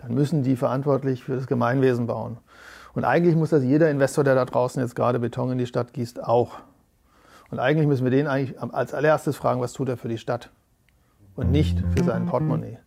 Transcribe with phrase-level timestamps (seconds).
[0.00, 2.38] dann müssen die verantwortlich für das Gemeinwesen bauen.
[2.94, 5.92] Und eigentlich muss das jeder Investor, der da draußen jetzt gerade Beton in die Stadt
[5.92, 6.58] gießt, auch.
[7.50, 10.50] Und eigentlich müssen wir den eigentlich als allererstes fragen, was tut er für die Stadt
[11.36, 12.78] und nicht für sein Portemonnaie.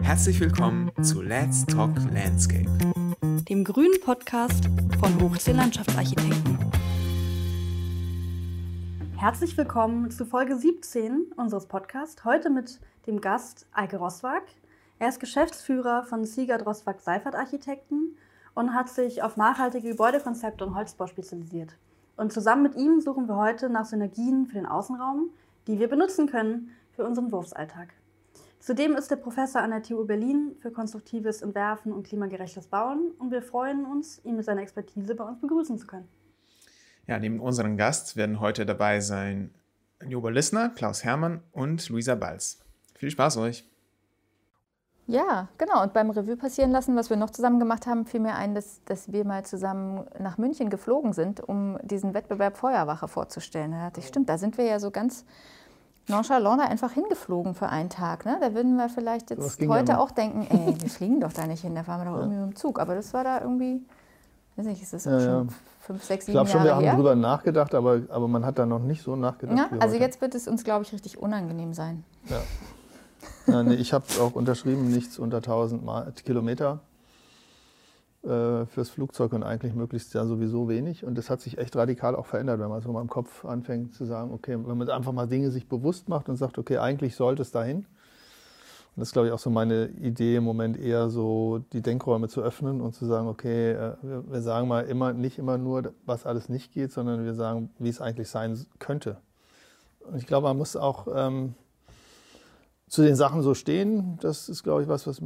[0.00, 2.68] Herzlich willkommen zu Let's Talk Landscape,
[3.48, 6.58] dem grünen Podcast von Hochsee Landschaftsarchitekten.
[9.16, 12.24] Herzlich willkommen zu Folge 17 unseres Podcasts.
[12.24, 14.42] Heute mit dem Gast Eike Roswag.
[14.98, 18.16] Er ist Geschäftsführer von Siegert Roswag Seifert Architekten
[18.54, 21.76] und hat sich auf nachhaltige Gebäudekonzepte und Holzbau spezialisiert.
[22.16, 25.30] Und zusammen mit ihm suchen wir heute nach Synergien für den Außenraum,
[25.66, 27.88] die wir benutzen können für unseren Wurfsalltag.
[28.60, 33.30] Zudem ist er Professor an der TU Berlin für konstruktives Entwerfen und klimagerechtes Bauen und
[33.30, 36.08] wir freuen uns, ihn mit seiner Expertise bei uns begrüßen zu können.
[37.06, 39.52] Ja, neben unserem Gast werden heute dabei sein
[40.06, 42.60] Joba Lissner, Klaus Hermann und Luisa Balz.
[42.94, 43.68] Viel Spaß euch!
[45.06, 45.82] Ja, genau.
[45.82, 48.80] Und beim Revue passieren lassen, was wir noch zusammen gemacht haben, fiel mir ein, dass,
[48.86, 53.72] dass wir mal zusammen nach München geflogen sind, um diesen Wettbewerb Feuerwache vorzustellen.
[53.72, 55.24] Da dachte ich, stimmt, da sind wir ja so ganz
[56.08, 58.24] nonchalant einfach hingeflogen für einen Tag.
[58.24, 58.38] Ne?
[58.40, 61.62] Da würden wir vielleicht jetzt heute ja auch denken, ey, wir fliegen doch da nicht
[61.62, 62.78] hin, da fahren wir doch irgendwie mit dem Zug.
[62.78, 63.82] Aber das war da irgendwie,
[64.56, 65.54] weiß nicht, ist das ja, schon ja.
[65.80, 68.64] fünf, sechs, sieben Ich glaube schon, wir haben drüber nachgedacht, aber, aber man hat da
[68.64, 69.58] noch nicht so nachgedacht.
[69.58, 70.04] Ja, also heute.
[70.04, 72.04] jetzt wird es uns, glaube ich, richtig unangenehm sein.
[72.28, 72.38] Ja.
[73.46, 75.82] Ja, nee, ich habe auch unterschrieben, nichts unter 1000
[76.24, 76.80] Kilometer
[78.24, 81.04] äh, fürs Flugzeug und eigentlich möglichst ja sowieso wenig.
[81.04, 83.94] Und das hat sich echt radikal auch verändert, wenn man so mal im Kopf anfängt
[83.94, 87.16] zu sagen, okay, wenn man einfach mal Dinge sich bewusst macht und sagt, okay, eigentlich
[87.16, 87.86] sollte es dahin.
[88.96, 92.28] Und das ist, glaube ich, auch so meine Idee im Moment eher so, die Denkräume
[92.28, 96.24] zu öffnen und zu sagen, okay, äh, wir sagen mal immer, nicht immer nur, was
[96.24, 99.18] alles nicht geht, sondern wir sagen, wie es eigentlich sein könnte.
[100.06, 101.54] Und ich glaube, man muss auch ähm,
[102.94, 104.18] zu den Sachen so stehen.
[104.20, 105.20] Das ist, glaube ich, was, was,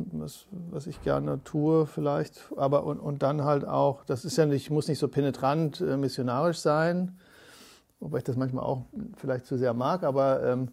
[0.71, 2.51] was, ich gerne tue vielleicht.
[2.57, 5.99] Aber und, und dann halt auch, das ist ja nicht, muss nicht so penetrant äh,
[5.99, 7.19] missionarisch sein,
[8.01, 8.84] wobei ich das manchmal auch
[9.19, 10.71] vielleicht zu sehr mag, aber, ähm,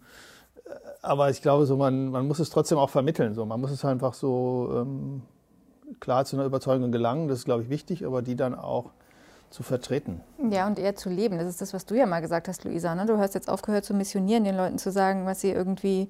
[0.64, 0.70] äh,
[1.02, 3.34] aber ich glaube, so man, man muss es trotzdem auch vermitteln.
[3.34, 3.44] So.
[3.44, 5.20] Man muss es einfach so ähm,
[6.00, 8.92] klar zu einer Überzeugung gelangen, das ist, glaube ich, wichtig, aber die dann auch
[9.50, 10.22] zu vertreten.
[10.50, 11.36] Ja, und eher zu leben.
[11.36, 12.94] Das ist das, was du ja mal gesagt hast, Luisa.
[12.94, 13.04] Ne?
[13.04, 16.08] Du hast jetzt aufgehört zu missionieren, den Leuten zu sagen, was sie irgendwie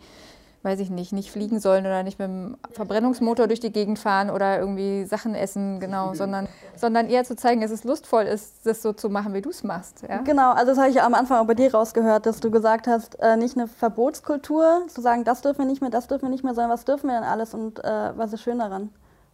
[0.67, 4.31] weiß ich nicht, nicht fliegen sollen oder nicht mit dem Verbrennungsmotor durch die Gegend fahren
[4.31, 8.83] oder irgendwie Sachen essen, genau, sondern, sondern eher zu zeigen, dass es lustvoll ist, das
[8.83, 10.03] so zu machen, wie du es machst.
[10.03, 10.19] Ja?
[10.23, 13.19] Genau, also das habe ich am Anfang auch bei dir rausgehört, dass du gesagt hast,
[13.21, 16.43] äh, nicht eine Verbotskultur, zu sagen, das dürfen wir nicht mehr, das dürfen wir nicht
[16.43, 18.91] mehr, sondern was dürfen wir denn alles und äh, was ist schön daran?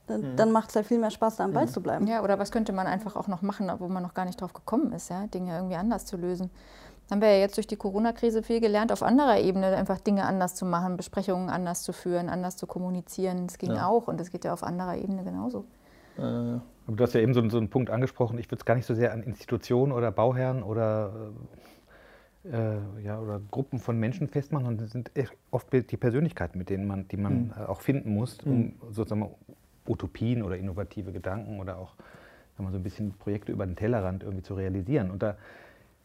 [0.08, 0.36] Dann, mhm.
[0.36, 1.70] dann macht es ja viel mehr Spaß, da am Ball mhm.
[1.70, 2.06] zu bleiben.
[2.08, 4.52] Ja, oder was könnte man einfach auch noch machen, wo man noch gar nicht drauf
[4.52, 5.26] gekommen ist, ja?
[5.28, 6.50] Dinge irgendwie anders zu lösen
[7.10, 10.54] haben wir ja jetzt durch die Corona-Krise viel gelernt, auf anderer Ebene einfach Dinge anders
[10.54, 13.46] zu machen, Besprechungen anders zu führen, anders zu kommunizieren.
[13.46, 13.86] Das ging ja.
[13.86, 15.64] auch und das geht ja auf anderer Ebene genauso.
[16.18, 18.74] Äh, aber du hast ja eben so, so einen Punkt angesprochen, ich würde es gar
[18.74, 21.32] nicht so sehr an Institutionen oder Bauherren oder,
[22.44, 25.10] äh, ja, oder Gruppen von Menschen festmachen, sondern es sind
[25.50, 27.52] oft die Persönlichkeiten, mit denen man, die man mhm.
[27.66, 28.74] auch finden muss, um mhm.
[28.90, 29.34] sozusagen
[29.86, 31.94] Utopien oder innovative Gedanken oder auch
[32.56, 35.10] so ein bisschen Projekte über den Tellerrand irgendwie zu realisieren.
[35.10, 35.36] Und da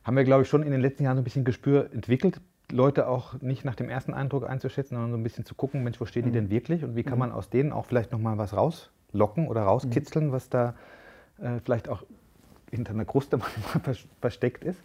[0.07, 2.40] haben wir, glaube ich, schon in den letzten Jahren so ein bisschen Gespür entwickelt,
[2.72, 6.00] Leute auch nicht nach dem ersten Eindruck einzuschätzen, sondern so ein bisschen zu gucken, Mensch,
[6.00, 6.34] wo stehen die mhm.
[6.34, 7.19] denn wirklich und wie kann mhm.
[7.19, 10.75] man aus denen auch vielleicht nochmal was rauslocken oder rauskitzeln, was da
[11.40, 12.03] äh, vielleicht auch
[12.72, 13.38] hinter einer Kruste
[13.75, 14.79] manchmal versteckt ist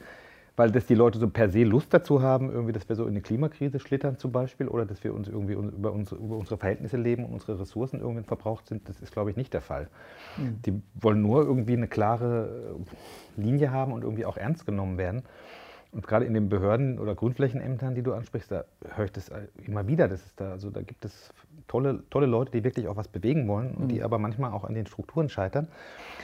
[0.57, 3.11] weil das die Leute so per se Lust dazu haben, irgendwie, dass wir so in
[3.11, 6.97] eine Klimakrise schlittern zum Beispiel oder dass wir uns irgendwie über unsere, über unsere Verhältnisse
[6.97, 9.89] leben und unsere Ressourcen irgendwie verbraucht sind, das ist, glaube ich, nicht der Fall.
[10.37, 10.63] Mhm.
[10.67, 12.77] Die wollen nur irgendwie eine klare
[13.37, 15.23] Linie haben und irgendwie auch ernst genommen werden.
[15.93, 18.65] Und gerade in den Behörden oder Grundflächenämtern, die du ansprichst, da
[18.95, 19.31] höre ich das
[19.67, 20.09] immer wieder.
[20.09, 21.35] Das ist da, also da gibt es
[21.69, 23.89] tolle, tolle Leute, die wirklich auch was bewegen wollen und mhm.
[23.89, 25.69] die aber manchmal auch an den Strukturen scheitern,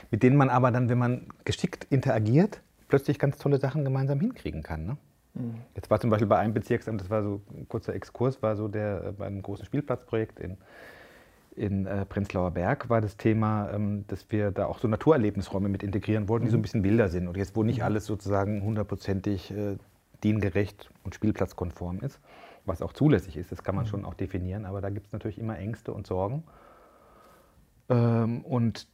[0.09, 4.63] mit denen man aber dann, wenn man geschickt interagiert, plötzlich ganz tolle Sachen gemeinsam hinkriegen
[4.63, 4.85] kann.
[4.85, 4.97] Ne?
[5.35, 5.55] Mhm.
[5.75, 8.67] Jetzt war zum Beispiel bei einem Bezirksamt, das war so ein kurzer Exkurs, war so
[8.67, 10.57] der äh, beim großen Spielplatzprojekt in,
[11.55, 15.83] in äh, Prenzlauer Berg war das Thema, ähm, dass wir da auch so Naturerlebnisräume mit
[15.83, 16.63] integrieren wollten, die so ein mhm.
[16.63, 17.85] bisschen wilder sind und jetzt wo nicht mhm.
[17.85, 19.77] alles sozusagen hundertprozentig äh,
[20.23, 22.19] diengerecht und spielplatzkonform ist,
[22.65, 23.89] was auch zulässig ist, das kann man mhm.
[23.89, 26.43] schon auch definieren, aber da gibt es natürlich immer Ängste und Sorgen.
[27.89, 28.87] Ähm, und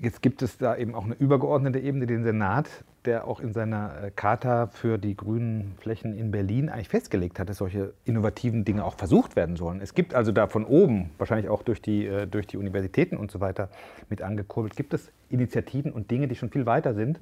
[0.00, 2.68] Jetzt gibt es da eben auch eine übergeordnete Ebene, den Senat,
[3.04, 7.48] der auch in seiner äh, Charta für die grünen Flächen in Berlin eigentlich festgelegt hat,
[7.48, 9.80] dass solche innovativen Dinge auch versucht werden sollen.
[9.80, 13.32] Es gibt also da von oben, wahrscheinlich auch durch die, äh, durch die Universitäten und
[13.32, 13.70] so weiter
[14.08, 17.18] mit angekurbelt, gibt es Initiativen und Dinge, die schon viel weiter sind.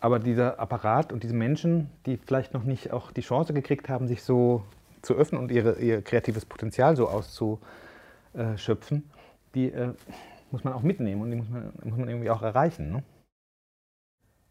[0.00, 4.08] Aber dieser Apparat und diese Menschen, die vielleicht noch nicht auch die Chance gekriegt haben,
[4.08, 4.64] sich so
[5.00, 9.04] zu öffnen und ihre, ihr kreatives Potenzial so auszuschöpfen,
[9.54, 9.94] die äh,
[10.52, 12.92] muss man auch mitnehmen und die muss man, muss man irgendwie auch erreichen.
[12.92, 13.02] Ne?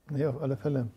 [0.10, 0.88] Nee, auf alle Fälle.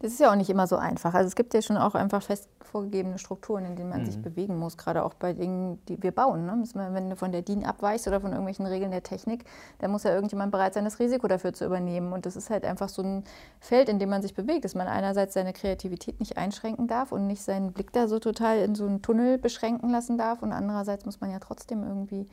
[0.00, 1.12] Das ist ja auch nicht immer so einfach.
[1.14, 4.06] Also es gibt ja schon auch einfach fest vorgegebene Strukturen, in denen man Mhm.
[4.06, 6.46] sich bewegen muss, gerade auch bei Dingen, die wir bauen.
[6.46, 6.64] Ne?
[6.74, 9.44] Wenn du von der DIN abweichst oder von irgendwelchen Regeln der Technik,
[9.78, 12.12] dann muss ja irgendjemand bereit sein, das Risiko dafür zu übernehmen.
[12.12, 13.24] Und das ist halt einfach so ein
[13.60, 17.26] Feld, in dem man sich bewegt, dass man einerseits seine Kreativität nicht einschränken darf und
[17.26, 20.42] nicht seinen Blick da so total in so einen Tunnel beschränken lassen darf.
[20.42, 22.26] Und andererseits muss man ja trotzdem irgendwie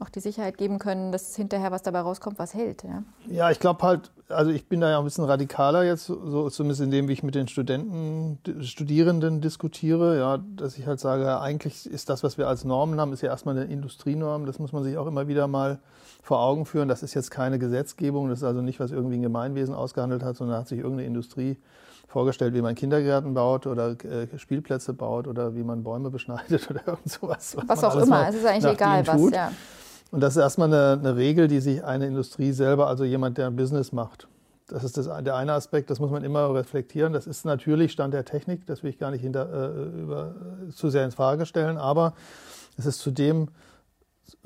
[0.00, 2.82] auch die Sicherheit geben können, dass hinterher was dabei rauskommt, was hält.
[2.82, 3.04] Ja?
[3.28, 6.80] Ja, ich glaube halt, also ich bin da ja ein bisschen radikaler jetzt, so zumindest
[6.80, 11.88] in dem, wie ich mit den Studenten, Studierenden diskutiere, ja, dass ich halt sage, eigentlich
[11.88, 14.46] ist das, was wir als Normen haben, ist ja erstmal eine Industrienorm.
[14.46, 15.78] Das muss man sich auch immer wieder mal
[16.22, 16.88] vor Augen führen.
[16.88, 20.36] Das ist jetzt keine Gesetzgebung, das ist also nicht, was irgendwie ein Gemeinwesen ausgehandelt hat,
[20.36, 21.56] sondern hat sich irgendeine Industrie
[22.08, 26.80] vorgestellt, wie man Kindergärten baut oder äh, Spielplätze baut oder wie man Bäume beschneidet oder
[26.86, 27.56] irgend sowas.
[27.66, 29.30] Was man auch immer, es ist eigentlich egal, was.
[29.30, 29.52] Ja.
[30.14, 33.48] Und das ist erstmal eine, eine Regel, die sich eine Industrie selber, also jemand, der
[33.48, 34.28] ein Business macht.
[34.68, 37.12] Das ist das, der eine Aspekt, das muss man immer reflektieren.
[37.12, 40.36] Das ist natürlich Stand der Technik, das will ich gar nicht hinter, äh, über,
[40.72, 42.14] zu sehr in Frage stellen, aber
[42.78, 43.48] es ist zudem,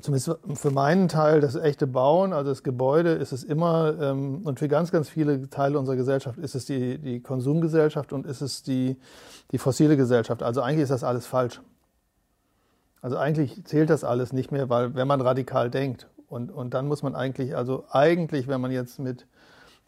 [0.01, 4.57] zumindest für meinen Teil, das echte Bauen, also das Gebäude, ist es immer, ähm, und
[4.57, 8.63] für ganz, ganz viele Teile unserer Gesellschaft ist es die, die Konsumgesellschaft und ist es
[8.63, 8.97] die,
[9.51, 10.41] die fossile Gesellschaft.
[10.41, 11.61] Also eigentlich ist das alles falsch.
[13.01, 16.87] Also eigentlich zählt das alles nicht mehr, weil wenn man radikal denkt und, und dann
[16.87, 19.25] muss man eigentlich, also eigentlich, wenn man jetzt mit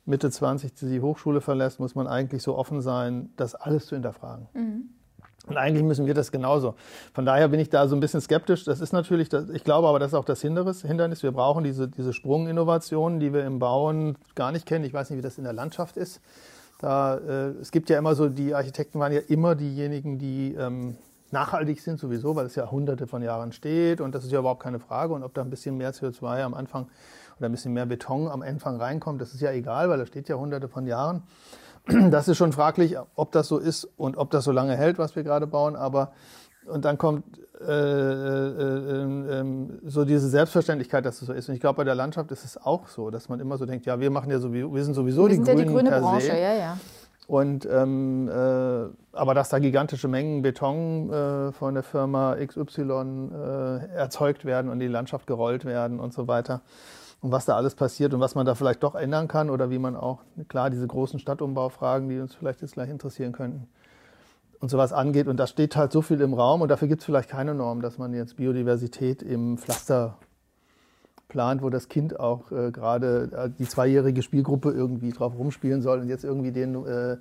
[0.06, 4.48] Mitte 20 die Hochschule verlässt, muss man eigentlich so offen sein, das alles zu hinterfragen.
[5.48, 6.76] Und eigentlich müssen wir das genauso.
[7.14, 8.64] Von daher bin ich da so ein bisschen skeptisch.
[8.64, 10.84] Das ist natürlich, das, ich glaube aber, das ist auch das Hindernis.
[10.84, 11.24] Hindernis.
[11.24, 14.86] Wir brauchen diese, diese Sprunginnovationen, die wir im Bauen gar nicht kennen.
[14.86, 16.22] Ich weiß nicht, wie das in der Landschaft ist.
[16.80, 20.96] Da, äh, es gibt ja immer so, die Architekten waren ja immer diejenigen, die ähm,
[21.34, 24.64] nachhaltig sind sowieso, weil es ja hunderte von Jahren steht und das ist ja überhaupt
[24.64, 25.14] keine Frage.
[25.14, 26.88] Und ob da ein bisschen mehr CO2 am Anfang
[27.38, 30.30] oder ein bisschen mehr Beton am Anfang reinkommt, das ist ja egal, weil das steht
[30.30, 31.24] ja hunderte von Jahren.
[32.12, 35.16] Das ist schon fraglich, ob das so ist und ob das so lange hält, was
[35.16, 35.76] wir gerade bauen.
[35.76, 36.12] Aber
[36.68, 37.24] und dann kommt
[37.60, 39.46] äh, äh, äh,
[39.86, 41.50] so diese Selbstverständlichkeit, dass es so ist.
[41.50, 43.86] Und ich glaube, bei der Landschaft ist es auch so, dass man immer so denkt,
[43.86, 45.90] ja, wir machen ja sowieso, wir sind sowieso Wir die sind ja Grünen die grüne
[45.90, 46.40] per Branche, se.
[46.40, 46.78] ja, ja.
[47.28, 53.96] Und ähm, äh, aber dass da gigantische Mengen Beton äh, von der Firma XY äh,
[53.96, 56.62] erzeugt werden und in die Landschaft gerollt werden und so weiter.
[57.22, 59.78] Und was da alles passiert und was man da vielleicht doch ändern kann oder wie
[59.78, 63.68] man auch, klar, diese großen Stadtumbaufragen, die uns vielleicht jetzt gleich interessieren könnten,
[64.60, 65.28] und sowas angeht.
[65.28, 67.82] Und da steht halt so viel im Raum und dafür gibt es vielleicht keine Norm,
[67.82, 70.18] dass man jetzt Biodiversität im Pflaster
[71.32, 76.02] plant, wo das Kind auch äh, gerade äh, die zweijährige Spielgruppe irgendwie drauf rumspielen soll
[76.02, 77.18] und jetzt irgendwie den äh,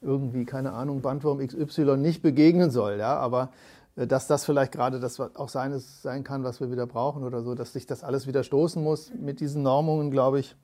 [0.00, 2.98] irgendwie, keine Ahnung, Bandwurm XY nicht begegnen soll.
[2.98, 3.18] Ja?
[3.18, 3.50] Aber
[3.96, 7.42] äh, dass das vielleicht gerade das auch seines sein kann, was wir wieder brauchen oder
[7.42, 10.56] so, dass sich das alles wieder stoßen muss mit diesen Normungen, glaube ich,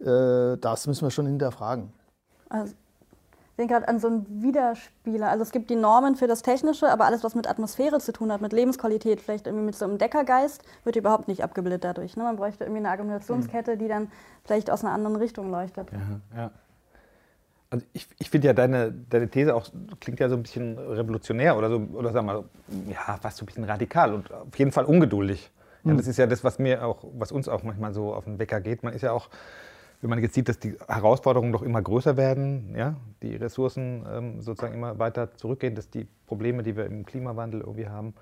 [0.00, 1.92] äh, das müssen wir schon hinterfragen.
[2.48, 2.74] Also,
[3.56, 5.30] ich denke gerade an so einen Widerspieler.
[5.30, 8.30] Also es gibt die Normen für das Technische, aber alles, was mit Atmosphäre zu tun
[8.30, 12.18] hat, mit Lebensqualität, vielleicht irgendwie mit so einem Deckergeist, wird überhaupt nicht abgebildet dadurch.
[12.18, 12.24] Ne?
[12.24, 14.10] Man bräuchte irgendwie eine Argumentationskette, die dann
[14.44, 15.88] vielleicht aus einer anderen Richtung leuchtet.
[15.90, 16.50] Ja, ja.
[17.70, 19.70] Also ich, ich finde ja deine, deine These auch
[20.00, 22.44] klingt ja so ein bisschen revolutionär oder so, oder wir mal,
[22.88, 25.50] ja, fast so ein bisschen radikal und auf jeden Fall ungeduldig.
[25.82, 28.38] Ja, das ist ja das, was mir auch, was uns auch manchmal so auf den
[28.38, 28.82] Wecker geht.
[28.82, 29.30] Man ist ja auch,
[30.02, 34.40] wenn man jetzt sieht, dass die Herausforderungen doch immer größer werden, ja, die Ressourcen ähm,
[34.42, 38.14] sozusagen immer weiter zurückgehen, dass die Probleme, die wir im Klimawandel irgendwie haben,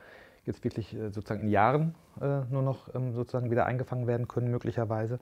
[0.46, 4.50] jetzt wirklich äh, sozusagen in Jahren äh, nur noch ähm, sozusagen wieder eingefangen werden können,
[4.50, 5.18] möglicherweise.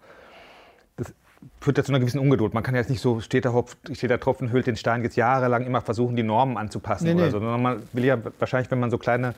[0.96, 1.14] Das
[1.60, 2.54] führt ja zu einer gewissen Ungeduld.
[2.54, 5.02] Man kann ja jetzt nicht so, steht der, Hopf, steht der Tropfen, hüllt den Stein,
[5.02, 7.30] jetzt jahrelang immer versuchen, die Normen anzupassen Nee, oder nee.
[7.30, 7.38] so.
[7.40, 9.34] Sondern man will ja wahrscheinlich, wenn man so kleine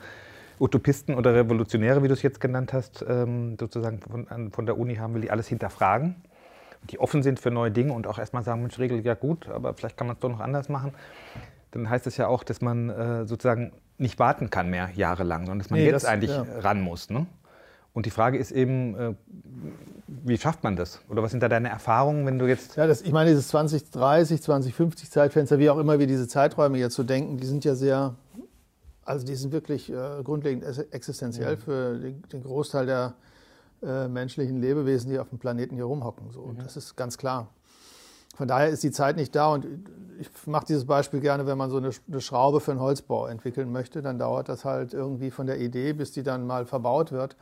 [0.59, 4.77] Utopisten oder Revolutionäre, wie du es jetzt genannt hast, ähm, sozusagen von, an- von der
[4.77, 6.15] Uni haben will, die alles hinterfragen,
[6.89, 9.73] die offen sind für neue Dinge und auch erstmal sagen, Mensch, Regel, ja gut, aber
[9.73, 10.93] vielleicht kann man es doch noch anders machen.
[11.71, 15.59] Dann heißt es ja auch, dass man äh, sozusagen nicht warten kann mehr jahrelang, sondern
[15.59, 16.45] dass man Nee, jetzt das- eigentlich ja.
[16.59, 17.09] ran muss.
[17.09, 17.25] Ne?
[17.93, 19.13] Und die Frage ist eben, äh,
[20.07, 20.99] wie schafft man das?
[21.09, 24.41] Oder was sind da deine Erfahrungen, wenn du jetzt Ja, das, ich meine, dieses 2030,
[24.41, 28.15] 2050 Zeitfenster, wie auch immer wir diese Zeiträume jetzt so denken, die sind ja sehr,
[29.05, 33.13] also die sind wirklich äh, grundlegend existenziell für den, den Großteil der
[33.83, 36.31] äh, menschlichen Lebewesen, die auf dem Planeten hier rumhocken.
[36.31, 36.53] So.
[36.57, 37.47] Das ist ganz klar.
[38.35, 39.65] Von daher ist die Zeit nicht da und
[40.19, 43.71] ich mache dieses Beispiel gerne, wenn man so eine, eine Schraube für einen Holzbau entwickeln
[43.71, 47.37] möchte, dann dauert das halt irgendwie von der Idee, bis die dann mal verbaut wird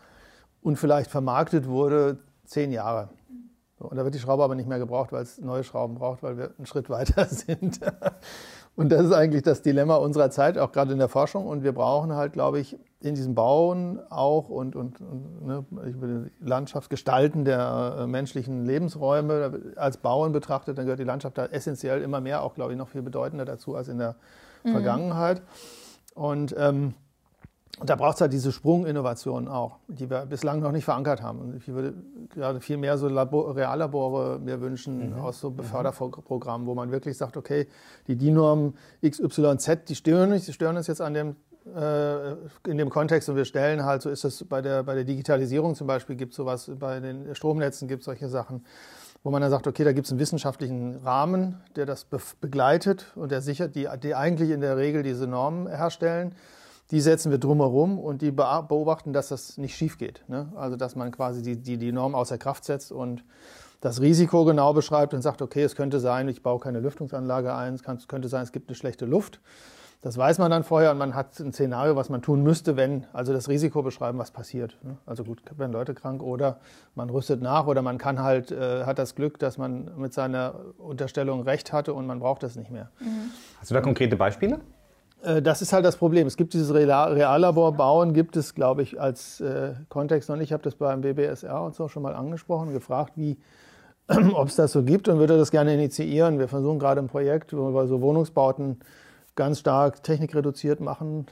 [0.62, 3.10] und vielleicht vermarktet wurde, zehn Jahre.
[3.80, 6.22] So, und da wird die Schraube aber nicht mehr gebraucht, weil es neue Schrauben braucht,
[6.22, 7.80] weil wir einen Schritt weiter sind.
[8.76, 11.46] Und das ist eigentlich das Dilemma unserer Zeit, auch gerade in der Forschung.
[11.46, 16.02] Und wir brauchen halt, glaube ich, in diesem Bauen auch und, und, und ne, ich
[16.02, 21.46] will Landschaft gestalten der äh, menschlichen Lebensräume als Bauen betrachtet, dann gehört die Landschaft da
[21.46, 24.16] essentiell immer mehr, auch glaube ich noch viel bedeutender dazu als in der
[24.64, 24.72] mhm.
[24.72, 25.42] Vergangenheit.
[26.16, 26.94] Und ähm,
[27.80, 31.40] und da braucht es halt diese Sprunginnovationen auch, die wir bislang noch nicht verankert haben.
[31.40, 31.96] Und ich würde
[32.30, 35.20] gerade viel mehr so Labor, Reallabore mir wünschen mhm.
[35.20, 37.68] aus so Beförderprogrammen, wo man wirklich sagt, okay,
[38.08, 41.36] die DIN-Norm XYZ, die stören, nicht, die stören uns jetzt an dem,
[41.76, 42.34] äh,
[42.70, 45.74] in dem Kontext und wir stellen halt, so ist es bei der, bei der Digitalisierung
[45.74, 48.64] zum Beispiel, gibt es sowas, bei den Stromnetzen gibt es solche Sachen,
[49.24, 53.08] wo man dann sagt, okay, da gibt es einen wissenschaftlichen Rahmen, der das be begleitet
[53.16, 56.36] und der sichert, die, die eigentlich in der Regel diese Normen herstellen
[56.92, 60.24] die setzen wir drumherum und die beobachten, dass das nicht schief geht.
[60.28, 60.52] Ne?
[60.56, 63.24] Also dass man quasi die, die, die Norm außer Kraft setzt und
[63.82, 67.74] das Risiko genau beschreibt und sagt, okay, es könnte sein, ich baue keine Lüftungsanlage ein,
[67.74, 69.42] es, kann, könnte sein, es gibt eine schlechte Luft.
[70.04, 73.06] Das weiß man dann vorher und man hat ein Szenario, was man tun müsste, wenn,
[73.14, 74.78] also das Risiko beschreiben, was passiert.
[74.84, 74.98] Ne?
[75.06, 76.60] Also gut, werden Leute krank oder
[76.94, 80.56] man rüstet nach oder man kann halt, äh, hat das Glück, dass man mit seiner
[80.78, 82.90] Unterstellung recht hatte und man braucht das nicht mehr.
[83.00, 83.32] Mhm.
[83.60, 84.60] Hast du da konkrete Beispiele?
[85.24, 86.28] Äh, das ist halt das Problem.
[86.28, 90.50] Es gibt dieses Reallabor bauen, gibt es, glaube ich, als äh, Kontext noch nicht.
[90.50, 93.38] Ich habe das beim BBSR und so schon mal angesprochen, gefragt, wie,
[94.34, 96.40] ob es das so gibt und würde das gerne initiieren.
[96.40, 98.80] Wir versuchen gerade ein Projekt, wo wir so Wohnungsbauten
[99.36, 101.26] ganz stark technikreduziert machen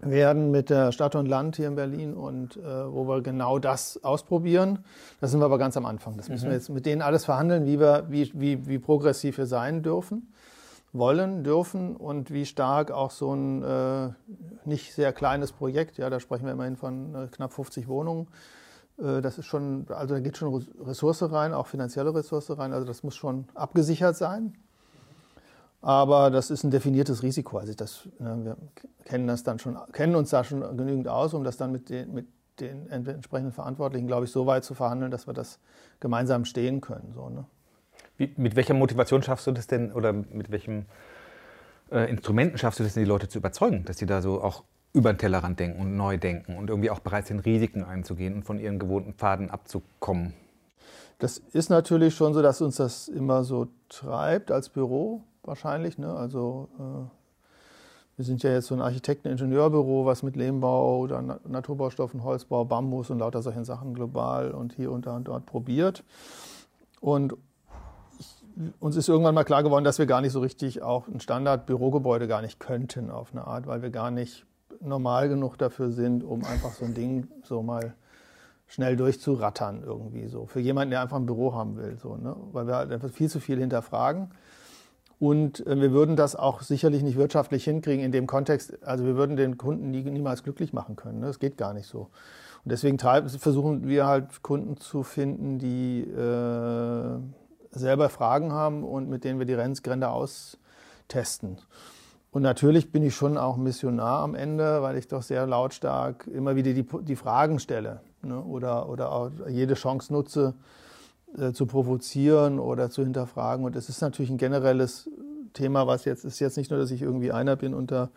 [0.00, 4.02] werden mit der Stadt und Land hier in Berlin und äh, wo wir genau das
[4.04, 4.84] ausprobieren.
[5.20, 6.16] Da sind wir aber ganz am Anfang.
[6.16, 6.50] Das müssen mhm.
[6.50, 10.28] wir jetzt mit denen alles verhandeln, wie, wir, wie, wie, wie progressiv wir sein dürfen
[10.92, 14.10] wollen, dürfen und wie stark auch so ein äh,
[14.64, 18.28] nicht sehr kleines Projekt, ja, da sprechen wir immerhin von äh, knapp 50 Wohnungen,
[18.98, 22.86] äh, das ist schon, also da geht schon Ressource rein, auch finanzielle Ressource rein, also
[22.86, 24.54] das muss schon abgesichert sein.
[25.80, 27.58] Aber das ist ein definiertes Risiko.
[27.58, 28.56] Also das, ne, wir
[29.04, 32.12] kennen das dann schon, kennen uns da schon genügend aus, um das dann mit den,
[32.12, 32.26] mit
[32.58, 35.60] den entsprechenden Verantwortlichen, glaube ich, so weit zu verhandeln, dass wir das
[36.00, 37.12] gemeinsam stehen können.
[37.14, 37.44] So, ne?
[38.18, 40.86] Wie, mit welcher Motivation schaffst du das denn oder mit welchem
[41.90, 44.64] äh, Instrumenten schaffst du das denn, die Leute zu überzeugen, dass sie da so auch
[44.92, 48.42] über den Tellerrand denken und neu denken und irgendwie auch bereit sind, Risiken einzugehen und
[48.44, 50.34] von ihren gewohnten Pfaden abzukommen?
[51.18, 55.98] Das ist natürlich schon so, dass uns das immer so treibt als Büro wahrscheinlich.
[55.98, 56.12] Ne?
[56.12, 57.10] Also äh,
[58.16, 63.20] wir sind ja jetzt so ein Architekten-Ingenieurbüro, was mit Lehmbau oder Naturbaustoffen, Holzbau, Bambus und
[63.20, 66.02] lauter solchen Sachen global und hier und da und dort probiert.
[67.00, 67.36] Und
[68.80, 72.26] uns ist irgendwann mal klar geworden, dass wir gar nicht so richtig auch ein Standard-Bürogebäude
[72.26, 74.46] gar nicht könnten auf eine Art, weil wir gar nicht
[74.80, 77.94] normal genug dafür sind, um einfach so ein Ding so mal
[78.66, 80.46] schnell durchzurattern irgendwie so.
[80.46, 82.36] Für jemanden, der einfach ein Büro haben will, so, ne?
[82.52, 84.30] weil wir halt einfach viel zu viel hinterfragen.
[85.18, 88.82] Und äh, wir würden das auch sicherlich nicht wirtschaftlich hinkriegen in dem Kontext.
[88.84, 91.20] Also wir würden den Kunden nie, niemals glücklich machen können.
[91.20, 91.26] Ne?
[91.26, 92.08] Das geht gar nicht so.
[92.64, 97.18] Und deswegen versuchen wir halt Kunden zu finden, die äh,
[97.78, 101.58] selber Fragen haben und mit denen wir die Grenzgränder austesten.
[102.30, 106.56] Und natürlich bin ich schon auch Missionar am Ende, weil ich doch sehr lautstark immer
[106.56, 108.40] wieder die, die Fragen stelle ne?
[108.40, 110.54] oder, oder auch jede Chance nutze,
[111.36, 113.64] äh, zu provozieren oder zu hinterfragen.
[113.64, 115.10] Und es ist natürlich ein generelles
[115.54, 118.10] Thema, was jetzt ist jetzt nicht nur, dass ich irgendwie einer bin unter,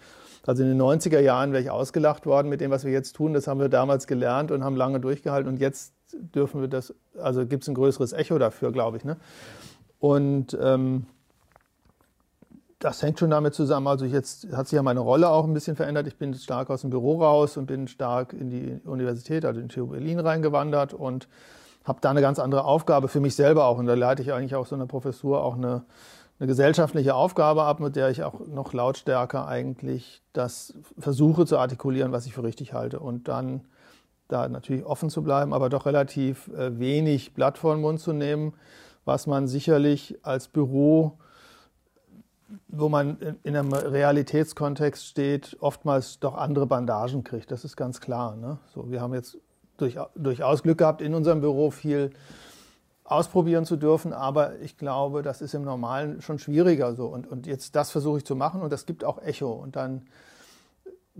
[0.45, 3.33] also in den 90er Jahren wäre ich ausgelacht worden mit dem, was wir jetzt tun.
[3.33, 5.49] Das haben wir damals gelernt und haben lange durchgehalten.
[5.49, 9.03] Und jetzt dürfen wir das, also gibt es ein größeres Echo dafür, glaube ich.
[9.03, 9.17] Ne?
[9.99, 11.05] Und ähm,
[12.79, 13.87] das hängt schon damit zusammen.
[13.87, 16.07] Also jetzt hat sich ja meine Rolle auch ein bisschen verändert.
[16.07, 19.69] Ich bin stark aus dem Büro raus und bin stark in die Universität, also in
[19.69, 21.27] TU Berlin reingewandert und
[21.83, 23.77] habe da eine ganz andere Aufgabe für mich selber auch.
[23.77, 25.83] Und da leite ich eigentlich auch so eine Professur auch eine,
[26.39, 32.11] eine gesellschaftliche Aufgabe ab, mit der ich auch noch lautstärker eigentlich das versuche zu artikulieren,
[32.11, 32.99] was ich für richtig halte.
[32.99, 33.61] Und dann
[34.31, 38.13] da natürlich offen zu bleiben, aber doch relativ äh, wenig Blatt vor den Mund zu
[38.13, 38.53] nehmen,
[39.05, 41.17] was man sicherlich als Büro,
[42.67, 47.51] wo man in einem Realitätskontext steht, oftmals doch andere Bandagen kriegt.
[47.51, 48.35] Das ist ganz klar.
[48.35, 48.57] Ne?
[48.73, 49.37] So, wir haben jetzt
[49.77, 52.11] durch, durchaus Glück gehabt, in unserem Büro viel
[53.03, 57.07] ausprobieren zu dürfen, aber ich glaube, das ist im Normalen schon schwieriger so.
[57.07, 59.51] Und, und jetzt das versuche ich zu machen und das gibt auch Echo.
[59.51, 60.03] Und dann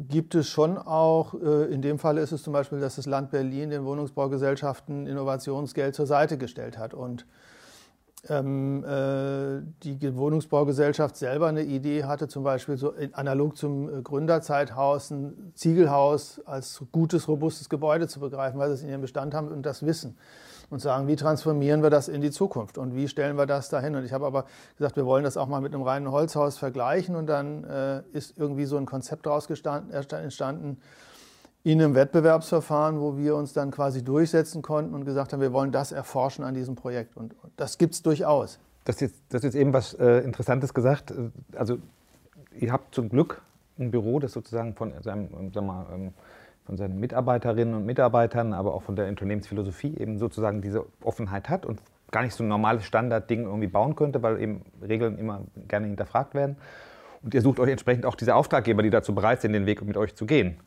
[0.08, 3.32] gibt es schon auch, äh, in dem Fall ist es zum Beispiel, dass das Land
[3.32, 6.94] Berlin den Wohnungsbaugesellschaften Innovationsgeld zur Seite gestellt hat.
[6.94, 7.26] Und
[8.30, 15.10] ähm, äh, die Wohnungsbaugesellschaft selber eine Idee hatte, zum Beispiel so analog zum äh, Gründerzeithaus
[15.10, 19.48] ein Ziegelhaus als gutes, robustes Gebäude zu begreifen, weil sie es in ihrem Bestand haben
[19.48, 20.18] und das wissen.
[20.72, 23.94] Und sagen, wie transformieren wir das in die Zukunft und wie stellen wir das dahin?
[23.96, 24.46] Und ich habe aber
[24.78, 28.38] gesagt, wir wollen das auch mal mit einem reinen Holzhaus vergleichen und dann äh, ist
[28.38, 30.78] irgendwie so ein Konzept daraus entstanden,
[31.64, 35.72] in einem Wettbewerbsverfahren, wo wir uns dann quasi durchsetzen konnten und gesagt haben, wir wollen
[35.72, 37.16] das erforschen an diesem Projekt.
[37.18, 38.58] Und das gibt es durchaus.
[38.86, 41.14] Das ist, das ist eben was äh, Interessantes gesagt.
[41.56, 41.78] Also
[42.58, 43.42] ihr habt zum Glück
[43.78, 46.14] ein Büro, das sozusagen von seinem, sagen wir, ähm,
[46.66, 51.66] von seinen Mitarbeiterinnen und Mitarbeitern, aber auch von der Unternehmensphilosophie eben sozusagen diese Offenheit hat
[51.66, 55.88] und gar nicht so ein normales Standardding irgendwie bauen könnte, weil eben Regeln immer gerne
[55.88, 56.58] hinterfragt werden.
[57.24, 59.98] Und ihr sucht euch entsprechend auch diese Auftraggeber, die dazu bereit sind, den Weg mit
[59.98, 60.58] euch zu gehen.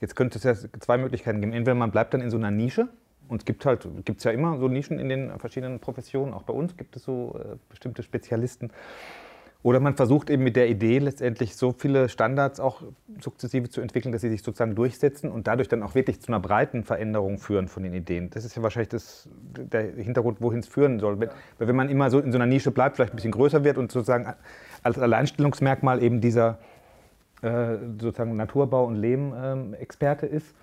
[0.00, 1.52] Jetzt könnte es ja zwei Möglichkeiten geben.
[1.52, 2.88] Entweder man bleibt dann in so einer Nische
[3.28, 6.42] und es gibt halt, gibt es ja immer so Nischen in den verschiedenen Professionen, auch
[6.42, 8.70] bei uns gibt es so äh, bestimmte Spezialisten.
[9.62, 12.82] Oder man versucht eben mit der Idee letztendlich so viele Standards auch
[13.20, 16.40] sukzessive zu entwickeln, dass sie sich sozusagen durchsetzen und dadurch dann auch wirklich zu einer
[16.40, 18.30] breiten Veränderung führen von den Ideen.
[18.30, 21.20] Das ist ja wahrscheinlich das, der Hintergrund, wohin es führen soll.
[21.20, 23.62] Wenn, Weil wenn man immer so in so einer Nische bleibt, vielleicht ein bisschen größer
[23.62, 24.32] wird und sozusagen
[24.82, 26.58] als Alleinstellungsmerkmal eben dieser
[27.42, 30.54] äh, sozusagen Naturbau- und Lehm-Experte ähm, ist,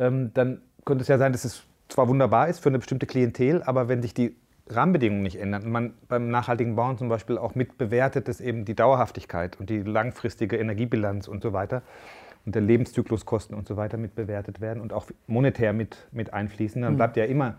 [0.00, 3.62] ähm, dann könnte es ja sein, dass es zwar wunderbar ist für eine bestimmte Klientel,
[3.62, 4.34] aber wenn sich die
[4.68, 8.64] Rahmenbedingungen nicht ändern und man beim nachhaltigen Bauen zum Beispiel auch mit bewertet, dass eben
[8.64, 11.82] die Dauerhaftigkeit und die langfristige Energiebilanz und so weiter
[12.44, 16.82] und der Lebenszykluskosten und so weiter mit bewertet werden und auch monetär mit, mit einfließen,
[16.82, 16.96] dann mhm.
[16.96, 17.56] bleibt ja immer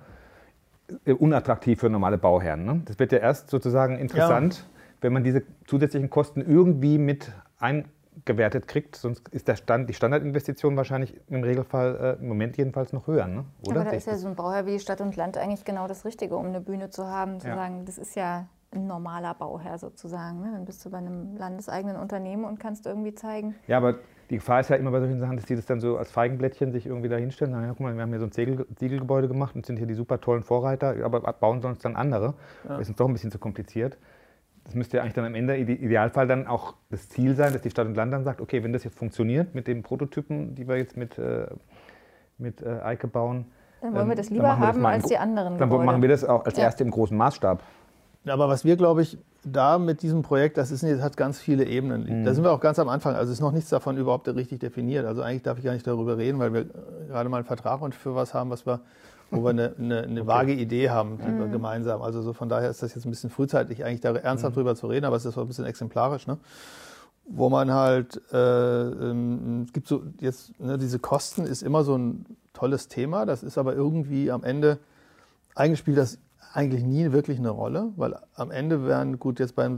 [1.06, 2.66] unattraktiv für normale Bauherren.
[2.66, 2.82] Ne?
[2.86, 4.64] Das wird ja erst sozusagen interessant, ja.
[5.02, 7.86] wenn man diese zusätzlichen Kosten irgendwie mit ein,
[8.26, 12.94] gewertet kriegt, sonst ist der Stand, die Standardinvestition wahrscheinlich im Regelfall, äh, im Moment jedenfalls
[12.94, 13.28] noch höher.
[13.28, 13.46] Ne?
[13.68, 13.82] Oder?
[13.82, 16.36] Aber da ist ja so ein Bauherr wie Stadt und Land eigentlich genau das Richtige,
[16.36, 17.56] um eine Bühne zu haben, zu ja.
[17.56, 20.42] sagen, das ist ja ein normaler Bauherr sozusagen.
[20.42, 20.52] Ne?
[20.54, 23.56] Dann bist du bei einem landeseigenen Unternehmen und kannst irgendwie zeigen.
[23.68, 23.96] Ja, aber
[24.30, 26.74] die Gefahr ist ja immer bei solchen Sachen, dass die das dann so als Feigenblättchen
[26.74, 27.54] sich irgendwie da hinstellen.
[27.54, 29.94] Sagen, ja, guck mal, wir haben hier so ein Ziegelgebäude gemacht und sind hier die
[29.94, 32.34] super tollen Vorreiter, aber bauen sonst dann andere.
[32.64, 32.72] Ja.
[32.72, 33.98] Das ist uns doch ein bisschen zu kompliziert
[34.68, 37.62] das müsste ja eigentlich dann am Ende im Idealfall dann auch das Ziel sein, dass
[37.62, 40.68] die Stadt und Land dann sagt, okay, wenn das jetzt funktioniert mit den Prototypen, die
[40.68, 41.48] wir jetzt mit, äh,
[42.38, 43.46] mit äh, Eike bauen,
[43.82, 45.86] dann wollen wir das lieber wir haben das als die anderen Dann Gebäude.
[45.86, 46.64] machen wir das auch als ja.
[46.64, 47.62] erste im großen Maßstab.
[48.26, 51.64] Aber was wir, glaube ich, da mit diesem Projekt, das, ist, das hat ganz viele
[51.66, 52.22] Ebenen.
[52.22, 52.26] Mhm.
[52.26, 53.16] Da sind wir auch ganz am Anfang.
[53.16, 55.06] Also ist noch nichts davon überhaupt richtig definiert.
[55.06, 56.66] Also eigentlich darf ich gar nicht darüber reden, weil wir
[57.08, 58.82] gerade mal einen Vertrag und für was haben, was wir
[59.32, 60.28] wo wir eine, eine, eine okay.
[60.28, 61.52] vage Idee haben mhm.
[61.52, 62.02] gemeinsam.
[62.02, 64.60] Also so von daher ist das jetzt ein bisschen frühzeitig, eigentlich da ernsthaft mhm.
[64.60, 66.38] drüber zu reden, aber es ist auch ein bisschen exemplarisch, ne?
[67.30, 71.98] Wo man halt, äh, ähm, es gibt so jetzt, ne, diese Kosten ist immer so
[71.98, 74.80] ein tolles Thema, das ist aber irgendwie am Ende,
[75.54, 76.20] eigentlich spielt das
[76.54, 79.70] eigentlich nie wirklich eine Rolle, weil am Ende werden, gut, jetzt bei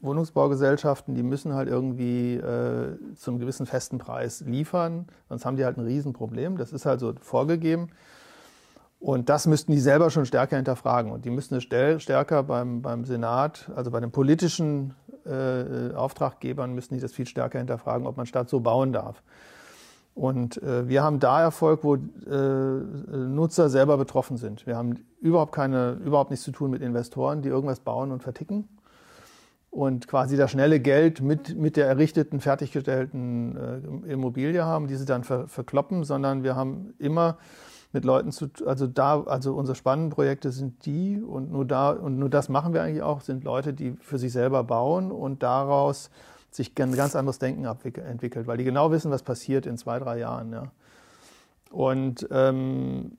[0.00, 5.64] Wohnungsbaugesellschaften, die müssen halt irgendwie äh, zu einem gewissen festen Preis liefern, sonst haben die
[5.64, 6.56] halt ein Riesenproblem.
[6.56, 7.90] Das ist halt so vorgegeben.
[9.06, 11.12] Und das müssten die selber schon stärker hinterfragen.
[11.12, 16.96] Und die müssten es stärker beim, beim Senat, also bei den politischen äh, Auftraggebern, müssten
[16.96, 19.22] die das viel stärker hinterfragen, ob man Stadt so bauen darf.
[20.16, 24.66] Und äh, wir haben da Erfolg, wo äh, Nutzer selber betroffen sind.
[24.66, 28.66] Wir haben überhaupt keine, überhaupt nichts zu tun mit Investoren, die irgendwas bauen und verticken
[29.70, 33.56] und quasi das schnelle Geld mit, mit der errichteten, fertiggestellten
[34.04, 37.38] äh, Immobilie haben, die sie dann ver, verkloppen, sondern wir haben immer
[37.92, 42.18] mit Leuten zu, also da, also unsere spannenden Projekte sind die und nur da und
[42.18, 46.10] nur das machen wir eigentlich auch, sind Leute, die für sich selber bauen und daraus
[46.50, 50.18] sich ein ganz anderes Denken entwickelt, weil die genau wissen, was passiert in zwei, drei
[50.18, 50.52] Jahren.
[50.52, 50.70] Ja.
[51.70, 53.12] Und ähm,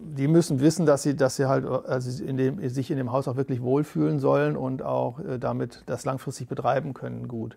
[0.00, 3.26] die müssen wissen, dass sie, dass sie halt also in dem, sich in dem Haus
[3.26, 7.56] auch wirklich wohlfühlen sollen und auch äh, damit das langfristig betreiben können gut.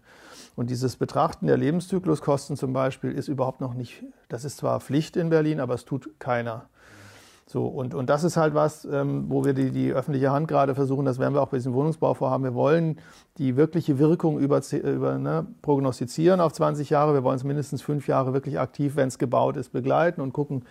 [0.56, 5.16] Und dieses Betrachten der Lebenszykluskosten zum Beispiel ist überhaupt noch nicht, das ist zwar Pflicht
[5.16, 6.66] in Berlin, aber es tut keiner.
[7.52, 10.74] So, und, und das ist halt was, ähm, wo wir die, die öffentliche Hand gerade
[10.74, 12.46] versuchen, das werden wir auch bei diesem Wohnungsbauvorhaben.
[12.46, 13.00] Wir wollen
[13.38, 17.14] die wirkliche Wirkung über, über ne, prognostizieren auf 20 Jahre.
[17.14, 20.64] Wir wollen es mindestens fünf Jahre wirklich aktiv, wenn es gebaut ist, begleiten und gucken,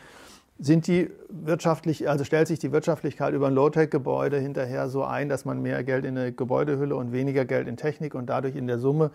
[0.59, 5.45] sind die wirtschaftlich, also stellt sich die Wirtschaftlichkeit über ein Low-Tech-Gebäude hinterher so ein, dass
[5.45, 8.79] man mehr Geld in eine Gebäudehülle und weniger Geld in Technik und dadurch in der
[8.79, 9.11] Summe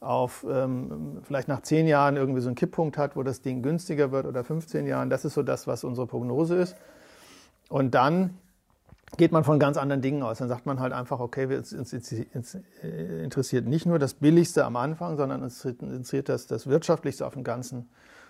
[0.00, 4.12] auf ähm, vielleicht nach zehn Jahren irgendwie so einen Kipppunkt hat, wo das Ding günstiger
[4.12, 5.10] wird oder 15 Jahren.
[5.10, 6.76] Das ist so das, was unsere Prognose ist.
[7.68, 8.38] Und dann
[9.16, 10.38] geht man von ganz anderen Dingen aus.
[10.38, 15.42] Dann sagt man halt einfach, okay, uns interessiert nicht nur das Billigste am Anfang, sondern
[15.42, 17.88] uns interessiert das, das Wirtschaftlichste auf dem ganzen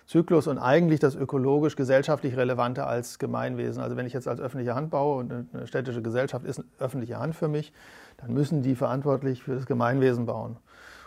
[0.09, 3.83] Zyklus und eigentlich das ökologisch gesellschaftlich Relevante als Gemeinwesen.
[3.83, 7.35] Also wenn ich jetzt als öffentliche Hand baue und eine städtische Gesellschaft ist öffentliche Hand
[7.35, 7.71] für mich,
[8.17, 10.57] dann müssen die verantwortlich für das Gemeinwesen bauen.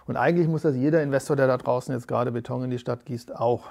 [0.06, 3.04] Und eigentlich muss das jeder Investor, der da draußen jetzt gerade Beton in die Stadt
[3.04, 3.70] gießt, auch.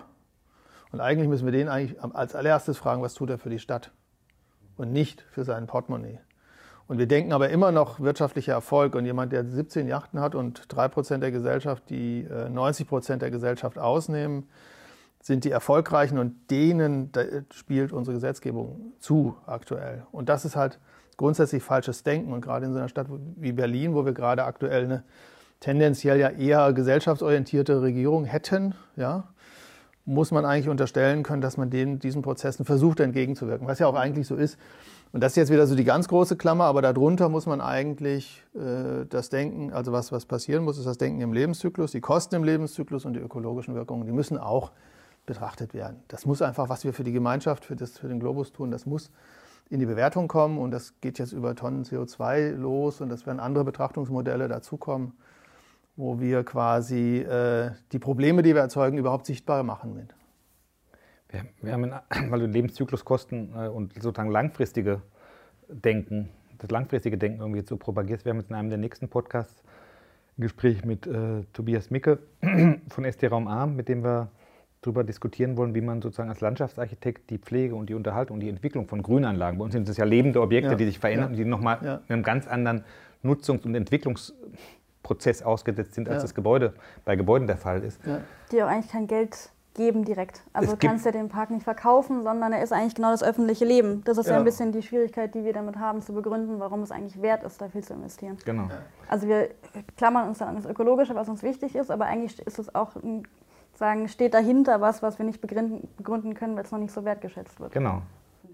[0.92, 3.92] Und eigentlich müssen wir den eigentlich als allererstes fragen, was tut er für die Stadt
[4.78, 6.20] und nicht für sein Portemonnaie.
[6.88, 10.68] Und wir denken aber immer noch wirtschaftlicher Erfolg und jemand, der 17 Yachten hat und
[10.68, 14.50] 3% der Gesellschaft, die 90% äh, der Gesellschaft ausnehmen,
[15.22, 17.12] sind die Erfolgreichen und denen
[17.54, 20.06] spielt unsere Gesetzgebung zu aktuell.
[20.12, 20.80] Und das ist halt
[21.16, 22.34] grundsätzlich falsches Denken.
[22.34, 25.04] Und gerade in so einer Stadt wie Berlin, wo wir gerade aktuell eine
[25.62, 29.30] tendenziell ja eher gesellschaftsorientierte Regierung hätten, ja,
[30.04, 33.96] muss man eigentlich unterstellen können, dass man den, diesen Prozessen versucht entgegenzuwirken, was ja auch
[33.96, 34.58] eigentlich so ist.
[35.14, 38.44] Und das ist jetzt wieder so die ganz große Klammer, aber darunter muss man eigentlich
[38.56, 42.36] äh, das Denken, also was, was passieren muss, ist das Denken im Lebenszyklus, die Kosten
[42.36, 44.72] im Lebenszyklus und die ökologischen Wirkungen, die müssen auch
[45.26, 45.98] betrachtet werden.
[46.08, 48.86] Das muss einfach, was wir für die Gemeinschaft, für, das, für den Globus tun, das
[48.86, 49.12] muss
[49.70, 53.40] in die Bewertung kommen und das geht jetzt über Tonnen CO2 los und das werden
[53.40, 55.14] andere Betrachtungsmodelle dazukommen,
[56.02, 60.16] wo wir quasi äh, die Probleme, die wir erzeugen, überhaupt sichtbar machen mit.
[61.30, 61.94] Wir, wir haben, in,
[62.32, 65.04] weil du Lebenszykluskosten äh, und sozusagen langfristige
[65.70, 69.62] Denken, das langfristige Denken irgendwie so propagierst, wir haben jetzt in einem der nächsten Podcasts
[70.40, 72.18] ein Gespräch mit äh, Tobias Micke
[72.88, 74.30] von ST Raum A, mit dem wir
[74.82, 78.50] darüber diskutieren wollen, wie man sozusagen als Landschaftsarchitekt die Pflege und die Unterhaltung und die
[78.50, 80.76] Entwicklung von Grünanlagen, bei uns sind das ja lebende Objekte, ja.
[80.76, 81.32] die sich verändern ja.
[81.34, 82.02] und die nochmal ja.
[82.08, 82.84] einem ganz anderen
[83.24, 83.76] Nutzungs- und
[85.02, 86.74] Entwicklungsprozess ausgesetzt sind, als das Gebäude
[87.06, 88.00] bei Gebäuden der Fall ist.
[88.52, 90.42] Die auch eigentlich kein Geld geben direkt.
[90.52, 93.64] Also du kannst ja den Park nicht verkaufen, sondern er ist eigentlich genau das öffentliche
[93.64, 94.04] Leben.
[94.04, 96.82] Das ist ja, ja ein bisschen die Schwierigkeit, die wir damit haben, zu begründen, warum
[96.84, 98.38] es eigentlich wert ist, da viel zu investieren.
[98.44, 98.70] Genau.
[99.08, 99.50] Also wir
[99.96, 102.92] klammern uns dann an das Ökologische, was uns wichtig ist, aber eigentlich ist es auch
[103.76, 107.60] sagen, steht dahinter was, was wir nicht begründen können, weil es noch nicht so wertgeschätzt
[107.62, 107.72] wird.
[107.72, 108.02] Genau.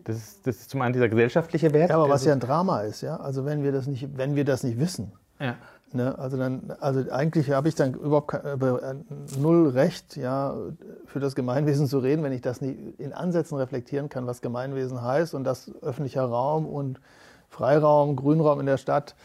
[0.03, 1.89] Das ist, das ist zum einen dieser gesellschaftliche Wert.
[1.89, 3.17] Ja, aber was ja ein Drama ist, ja.
[3.17, 5.11] Also wenn wir das nicht, wenn wir das nicht wissen.
[5.39, 5.55] Ja.
[5.93, 8.95] Ne, also dann, also eigentlich habe ich dann überhaupt kein, äh,
[9.39, 10.53] null Recht, ja,
[11.05, 15.01] für das Gemeinwesen zu reden, wenn ich das nicht in Ansätzen reflektieren kann, was Gemeinwesen
[15.01, 16.99] heißt und dass öffentlicher Raum und
[17.47, 19.15] Freiraum, Grünraum in der Stadt,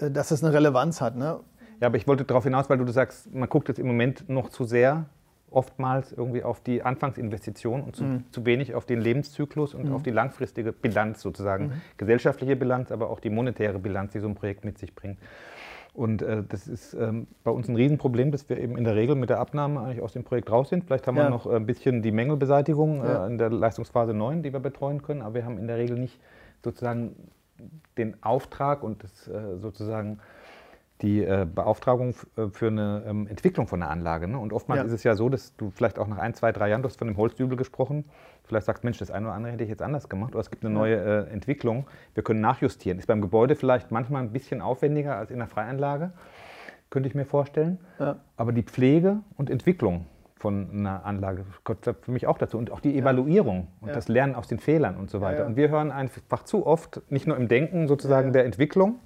[0.00, 1.16] äh, dass das eine Relevanz hat.
[1.16, 1.38] Ne?
[1.80, 4.48] Ja, aber ich wollte darauf hinaus, weil du sagst, man guckt jetzt im Moment noch
[4.48, 5.06] zu sehr
[5.50, 8.24] oftmals irgendwie auf die Anfangsinvestition und zu, mhm.
[8.32, 9.94] zu wenig auf den Lebenszyklus und mhm.
[9.94, 11.68] auf die langfristige Bilanz sozusagen.
[11.68, 11.72] Mhm.
[11.96, 15.18] Gesellschaftliche Bilanz, aber auch die monetäre Bilanz, die so ein Projekt mit sich bringt.
[15.94, 19.16] Und äh, das ist ähm, bei uns ein Riesenproblem, dass wir eben in der Regel
[19.16, 20.84] mit der Abnahme eigentlich aus dem Projekt raus sind.
[20.84, 21.24] Vielleicht haben ja.
[21.24, 23.24] wir noch ein bisschen die Mängelbeseitigung äh, ja.
[23.24, 25.98] äh, in der Leistungsphase 9, die wir betreuen können, aber wir haben in der Regel
[25.98, 26.20] nicht
[26.62, 27.16] sozusagen
[27.96, 30.20] den Auftrag und das äh, sozusagen
[31.02, 34.26] die äh, Beauftragung äh, für eine ähm, Entwicklung von einer Anlage.
[34.26, 34.38] Ne?
[34.38, 34.86] Und oftmals ja.
[34.86, 36.98] ist es ja so, dass du vielleicht auch nach ein, zwei, drei Jahren, du hast
[36.98, 38.04] von dem Holzdübel gesprochen,
[38.44, 40.64] vielleicht sagst, Mensch, das eine oder andere hätte ich jetzt anders gemacht oder es gibt
[40.64, 42.98] eine neue äh, Entwicklung, wir können nachjustieren.
[42.98, 46.12] Ist beim Gebäude vielleicht manchmal ein bisschen aufwendiger als in der Freianlage,
[46.90, 47.78] könnte ich mir vorstellen.
[47.98, 48.16] Ja.
[48.36, 50.06] Aber die Pflege und Entwicklung
[50.38, 53.94] von einer Anlage gehört für mich auch dazu und auch die Evaluierung und ja.
[53.94, 55.46] das Lernen aus den Fehlern und so weiter.
[55.46, 59.00] Und wir hören einfach zu oft, nicht nur im Denken sozusagen der Entwicklung,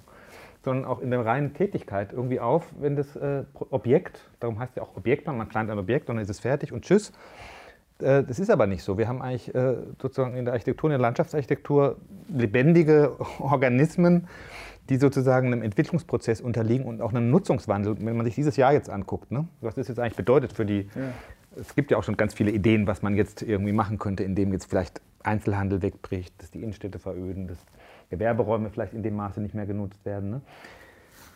[0.63, 4.83] sondern auch in der reinen Tätigkeit irgendwie auf, wenn das äh, Objekt, darum heißt ja
[4.83, 7.11] auch Objekt, man plant ein Objekt und dann ist es fertig und tschüss.
[7.99, 8.97] Äh, das ist aber nicht so.
[8.97, 11.97] Wir haben eigentlich äh, sozusagen in der Architektur, in der Landschaftsarchitektur
[12.29, 14.27] lebendige Organismen,
[14.89, 17.97] die sozusagen einem Entwicklungsprozess unterliegen und auch einem Nutzungswandel.
[17.99, 20.89] Wenn man sich dieses Jahr jetzt anguckt, ne, was das jetzt eigentlich bedeutet für die.
[20.95, 21.01] Ja.
[21.55, 24.51] Es gibt ja auch schon ganz viele Ideen, was man jetzt irgendwie machen könnte, indem
[24.53, 27.59] jetzt vielleicht Einzelhandel wegbricht, dass die Innenstädte veröden, dass
[28.13, 30.29] Gewerberäume vielleicht in dem Maße nicht mehr genutzt werden.
[30.29, 30.41] Ne?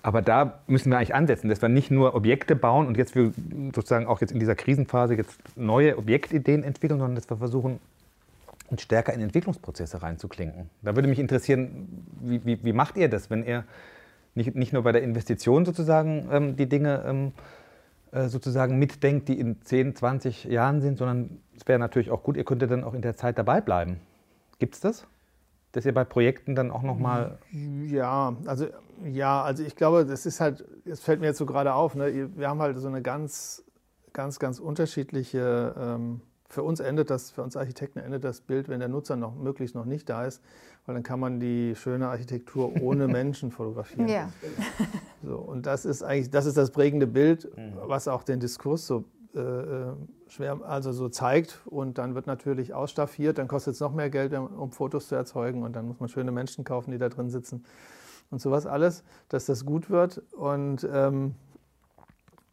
[0.04, 3.34] Aber da müssen wir eigentlich ansetzen, dass wir nicht nur Objekte bauen und jetzt wir
[3.76, 7.80] sozusagen auch jetzt in dieser Krisenphase jetzt neue Objektideen entwickeln, sondern dass wir versuchen,
[8.70, 10.70] uns stärker in Entwicklungsprozesse reinzuklinken.
[10.82, 13.64] Da würde mich interessieren, wie, wie, wie macht ihr das, wenn ihr
[14.36, 17.32] nicht, nicht nur bei der Investition sozusagen ähm, die Dinge ähm,
[18.12, 22.38] äh, sozusagen mitdenkt, die in 10, 20 Jahren sind, sondern es wäre natürlich auch gut,
[22.38, 24.00] ihr könntet dann auch in der Zeit dabei bleiben.
[24.60, 25.08] Gibt es das?
[25.72, 27.40] Dass ihr bei Projekten dann auch nochmal.
[27.52, 28.68] Ja, also
[29.06, 32.30] ja, also ich glaube, das ist halt, es fällt mir jetzt so gerade auf, ne?
[32.36, 33.64] wir haben halt so eine ganz,
[34.14, 38.80] ganz, ganz unterschiedliche, ähm, für uns endet das, für uns Architekten endet das Bild, wenn
[38.80, 40.42] der Nutzer noch möglichst noch nicht da ist,
[40.86, 44.08] weil dann kann man die schöne Architektur ohne Menschen fotografieren.
[44.08, 44.30] Ja.
[45.24, 47.74] So, und das ist eigentlich, das ist das prägende Bild, mhm.
[47.84, 49.04] was auch den Diskurs so
[49.38, 49.94] äh, äh,
[50.28, 54.34] schwer, also so zeigt und dann wird natürlich ausstaffiert, dann kostet es noch mehr Geld,
[54.34, 57.64] um Fotos zu erzeugen und dann muss man schöne Menschen kaufen, die da drin sitzen
[58.32, 61.36] und sowas alles, dass das gut wird und ähm,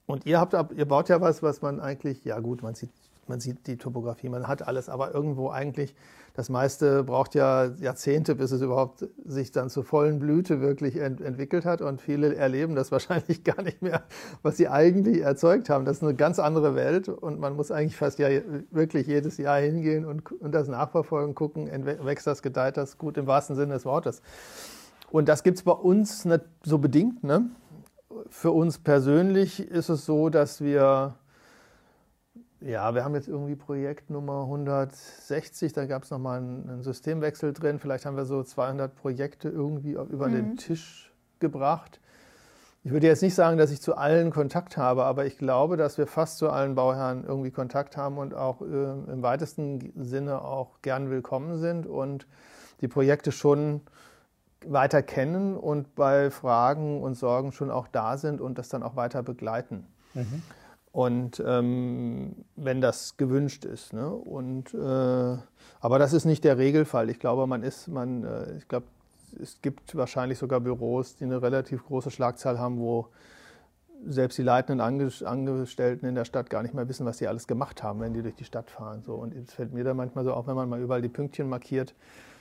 [0.06, 2.90] und ihr habt, ihr baut ja was, was man eigentlich, ja gut, man sieht
[3.28, 5.94] man sieht die Topografie, man hat alles, aber irgendwo eigentlich,
[6.34, 11.20] das meiste braucht ja Jahrzehnte, bis es überhaupt sich dann zur vollen Blüte wirklich ent
[11.20, 11.80] entwickelt hat.
[11.80, 14.02] Und viele erleben das wahrscheinlich gar nicht mehr,
[14.42, 15.84] was sie eigentlich erzeugt haben.
[15.84, 18.28] Das ist eine ganz andere Welt und man muss eigentlich fast ja
[18.70, 21.68] wirklich jedes Jahr hingehen und, und das nachverfolgen, gucken,
[22.04, 24.22] wächst das, gedeiht das gut im wahrsten Sinne des Wortes.
[25.10, 27.22] Und das gibt es bei uns nicht so bedingt.
[27.22, 27.50] Ne?
[28.28, 31.14] Für uns persönlich ist es so, dass wir
[32.64, 37.52] ja, wir haben jetzt irgendwie Projekt Nummer 160, da gab es nochmal einen, einen Systemwechsel
[37.52, 37.78] drin.
[37.78, 40.32] Vielleicht haben wir so 200 Projekte irgendwie über mhm.
[40.32, 42.00] den Tisch gebracht.
[42.82, 45.98] Ich würde jetzt nicht sagen, dass ich zu allen Kontakt habe, aber ich glaube, dass
[45.98, 50.80] wir fast zu allen Bauherren irgendwie Kontakt haben und auch äh, im weitesten Sinne auch
[50.82, 52.26] gern willkommen sind und
[52.80, 53.82] die Projekte schon
[54.66, 58.96] weiter kennen und bei Fragen und Sorgen schon auch da sind und das dann auch
[58.96, 59.86] weiter begleiten.
[60.14, 60.42] Mhm.
[60.94, 63.92] Und ähm, wenn das gewünscht ist.
[63.92, 64.08] Ne?
[64.08, 65.36] Und, äh,
[65.80, 67.10] aber das ist nicht der Regelfall.
[67.10, 68.86] Ich glaube, man ist, man, äh, ich glaube,
[69.42, 73.08] es gibt wahrscheinlich sogar Büros, die eine relativ große Schlagzahl haben, wo
[74.06, 77.82] selbst die leitenden Angestellten in der Stadt gar nicht mehr wissen, was sie alles gemacht
[77.82, 79.02] haben, wenn die durch die Stadt fahren.
[79.02, 79.14] So.
[79.14, 81.92] Und es fällt mir da manchmal so auf, wenn man mal überall die Pünktchen markiert,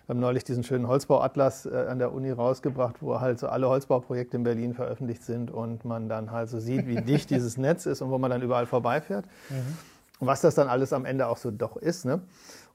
[0.06, 3.70] wir haben neulich diesen schönen Holzbauatlas äh, an der Uni rausgebracht, wo halt so alle
[3.70, 7.86] Holzbauprojekte in Berlin veröffentlicht sind und man dann halt so sieht, wie dicht dieses Netz
[7.86, 9.26] ist und wo man dann überall vorbeifährt.
[9.50, 9.78] Mhm.
[10.20, 12.06] Und was das dann alles am Ende auch so doch ist.
[12.06, 12.22] Ne?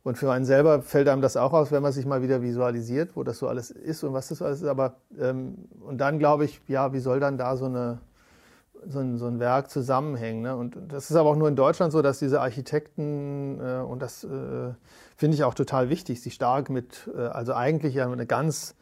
[0.04, 3.14] Und für einen selber fällt einem das auch aus, wenn man sich mal wieder visualisiert,
[3.14, 4.68] wo das so alles ist und was das alles ist.
[4.68, 7.98] Aber ähm, und dann glaube ich, ja, wie soll dann da so eine
[8.86, 10.42] so ein, so ein Werk zusammenhängen.
[10.42, 10.56] Ne?
[10.56, 14.24] Und das ist aber auch nur in Deutschland so, dass diese Architekten, äh, und das
[14.24, 14.28] äh,
[15.18, 18.76] finde ich auch total wichtig, sie stark mit, äh, also eigentlich ja eine ganz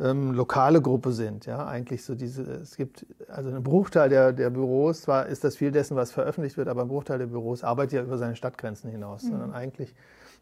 [0.00, 1.46] ähm, lokale Gruppe sind.
[1.46, 5.56] Ja, eigentlich so diese, es gibt also einen Bruchteil der, der Büros, zwar ist das
[5.56, 8.90] viel dessen, was veröffentlicht wird, aber ein Bruchteil der Büros arbeitet ja über seine Stadtgrenzen
[8.90, 9.28] hinaus, mhm.
[9.28, 9.94] sondern eigentlich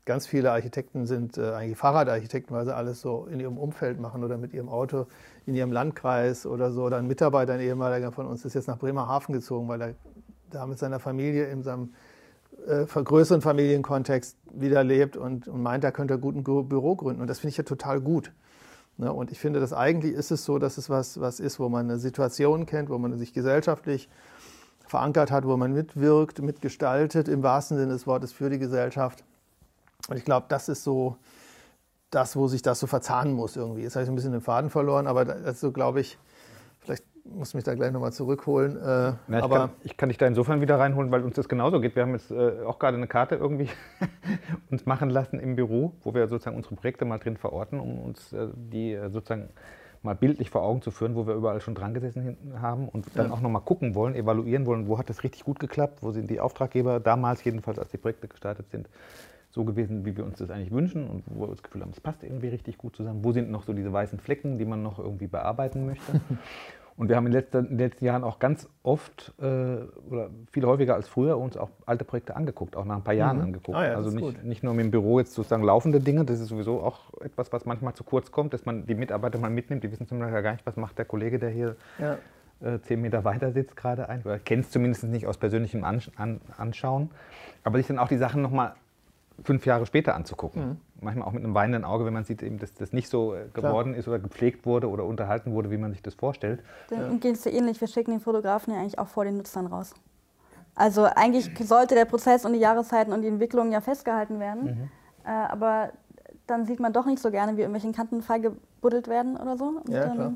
[0.04, 4.22] ganz viele Architekten sind äh, eigentlich Fahrradarchitekten, weil sie alles so in ihrem Umfeld machen
[4.22, 5.06] oder mit ihrem Auto
[5.44, 6.84] in ihrem Landkreis oder so.
[6.84, 9.94] Oder ein Mitarbeiter, ein ehemaliger von uns, ist jetzt nach Bremerhaven gezogen, weil er
[10.50, 11.94] da mit seiner Familie in seinem
[12.66, 17.20] äh, größeren Familienkontext wieder lebt und, und meint, er könnte gut ein Büro gründen.
[17.20, 18.32] Und das finde ich ja total gut.
[18.96, 19.12] Ne?
[19.12, 21.88] Und ich finde, dass eigentlich ist es so, dass es was, was ist, wo man
[21.88, 24.08] eine Situation kennt, wo man sich gesellschaftlich
[24.86, 29.24] verankert hat, wo man mitwirkt, mitgestaltet, im wahrsten Sinne des Wortes für die Gesellschaft.
[30.08, 31.16] Und ich glaube, das ist so
[32.10, 33.82] das, wo sich das so verzahnen muss irgendwie.
[33.82, 36.18] Jetzt habe ich ein bisschen den Faden verloren, aber das so glaube ich,
[37.24, 38.76] muss ich mich da gleich nochmal zurückholen.
[38.76, 41.48] Äh, Na, ich, aber kann, ich kann dich da insofern wieder reinholen, weil uns das
[41.48, 41.94] genauso geht.
[41.94, 43.68] Wir haben jetzt äh, auch gerade eine Karte irgendwie
[44.70, 48.32] uns machen lassen im Büro, wo wir sozusagen unsere Projekte mal drin verorten, um uns
[48.32, 49.50] äh, die äh, sozusagen
[50.02, 53.28] mal bildlich vor Augen zu führen, wo wir überall schon dran gesessen haben und dann
[53.28, 53.32] ja.
[53.32, 56.40] auch nochmal gucken wollen, evaluieren wollen, wo hat das richtig gut geklappt, wo sind die
[56.40, 58.88] Auftraggeber damals jedenfalls, als die Projekte gestartet sind,
[59.50, 62.00] so gewesen, wie wir uns das eigentlich wünschen und wo wir das Gefühl haben, es
[62.00, 63.22] passt irgendwie richtig gut zusammen.
[63.22, 66.20] Wo sind noch so diese weißen Flecken, die man noch irgendwie bearbeiten möchte?
[66.96, 70.64] Und wir haben in, letzter, in den letzten Jahren auch ganz oft äh, oder viel
[70.64, 73.44] häufiger als früher uns auch alte Projekte angeguckt, auch nach ein paar Jahren mhm.
[73.44, 73.76] angeguckt.
[73.76, 76.80] Ah ja, also nicht, nicht, nur im Büro jetzt sozusagen laufende Dinge, das ist sowieso
[76.80, 80.06] auch etwas, was manchmal zu kurz kommt, dass man die Mitarbeiter mal mitnimmt, die wissen
[80.06, 82.18] zum Beispiel gar nicht, was macht der Kollege, der hier ja.
[82.60, 86.10] äh, zehn Meter weiter sitzt gerade ein, oder kennt es zumindest nicht aus persönlichem Ansch
[86.16, 87.10] an, Anschauen.
[87.64, 88.74] Aber sich dann auch die Sachen nochmal
[89.44, 90.62] fünf Jahre später anzugucken.
[90.62, 90.76] Mhm.
[91.02, 93.48] Manchmal auch mit einem weinenden Auge, wenn man sieht, eben, dass das nicht so äh,
[93.52, 93.98] geworden Klar.
[93.98, 96.62] ist oder gepflegt wurde oder unterhalten wurde, wie man sich das vorstellt.
[96.88, 97.80] Dann geht es dir ähnlich.
[97.80, 99.94] Wir schicken den Fotografen ja eigentlich auch vor den Nutzern raus.
[100.74, 104.64] Also eigentlich sollte der Prozess und die Jahreszeiten und die Entwicklung ja festgehalten werden.
[104.64, 104.90] Mhm.
[105.24, 105.92] Äh, aber
[106.46, 109.80] dann sieht man doch nicht so gerne, wie irgendwelche Kanten gebuddelt werden oder so.
[109.84, 110.34] Und ja, klar.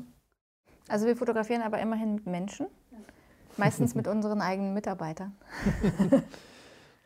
[0.89, 2.67] Also wir fotografieren aber immerhin Menschen.
[3.57, 5.35] Meistens mit unseren eigenen Mitarbeitern.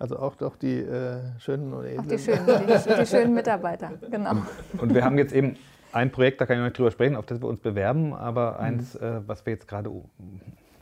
[0.02, 2.00] Also auch doch die äh, schönen und edlen.
[2.00, 4.38] Auch die schönen, die, die schönen Mitarbeiter, genau.
[4.80, 5.58] Und, wir haben jetzt eben
[5.92, 8.54] ein Projekt, da kann ich noch nicht drüber sprechen, auf das wir uns bewerben, aber
[8.54, 8.66] mhm.
[8.66, 9.92] eins, äh, was wir jetzt gerade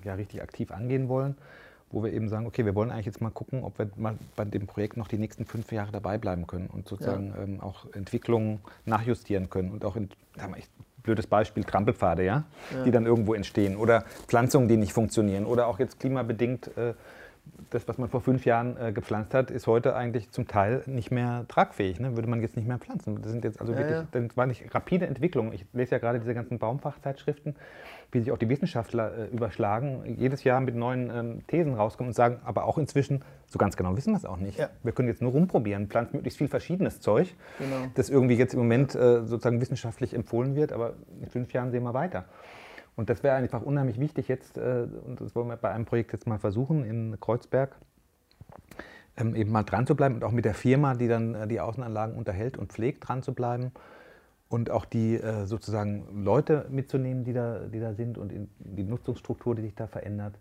[0.06, 1.36] ja, richtig aktiv angehen wollen,
[1.92, 4.46] wo wir eben sagen, okay, wir wollen eigentlich jetzt mal gucken, ob wir mal bei
[4.46, 7.44] dem Projekt noch die nächsten fünf Jahre dabei bleiben können und sozusagen ja.
[7.44, 10.08] ähm, auch Entwicklungen nachjustieren können und auch in,
[11.04, 12.46] blödes Beispiel, Trampelpfade, ja?
[12.74, 12.84] ja?
[12.86, 16.94] die dann irgendwo entstehen oder Pflanzungen, die nicht funktionieren oder auch jetzt klimabedingt äh,
[17.70, 21.12] das, was man vor fünf Jahren äh, gepflanzt hat, ist heute eigentlich zum Teil nicht
[21.12, 22.00] mehr tragfähig.
[22.00, 22.16] Ne?
[22.16, 23.22] Würde man jetzt nicht mehr pflanzen.
[23.22, 25.54] Das sind jetzt also ja, wirklich, das war nicht rapide Entwicklung.
[25.54, 27.56] Ich lese ja gerade diese ganzen Baumfachzeitschriften,
[28.12, 32.16] wie sich auch die Wissenschaftler äh, überschlagen, jedes Jahr mit neuen ähm, Thesen rauskommen und
[32.16, 34.58] sagen, aber auch inzwischen, so ganz genau wissen wir es auch nicht.
[34.58, 34.70] Ja.
[34.84, 37.92] Wir können jetzt nur rumprobieren, pflanzen möglichst viel verschiedenes Zeug, genau.
[37.96, 41.84] das irgendwie jetzt im Moment äh, sozusagen wissenschaftlich empfohlen wird, aber in fünf Jahren sehen
[41.84, 42.26] wir weiter.
[43.00, 46.12] Und das wäre einfach unheimlich wichtig jetzt, äh, und das wollen wir bei einem Projekt
[46.12, 47.78] jetzt mal versuchen in Kreuzberg,
[49.16, 51.62] ähm, eben mal dran zu bleiben und auch mit der Firma, die dann äh, die
[51.62, 53.72] Außenanlagen unterhält und pflegt, dran zu bleiben
[54.50, 59.56] und auch die äh, sozusagen Leute mitzunehmen, die da, die da sind und die Nutzungsstruktur,
[59.56, 60.38] die sich da verändert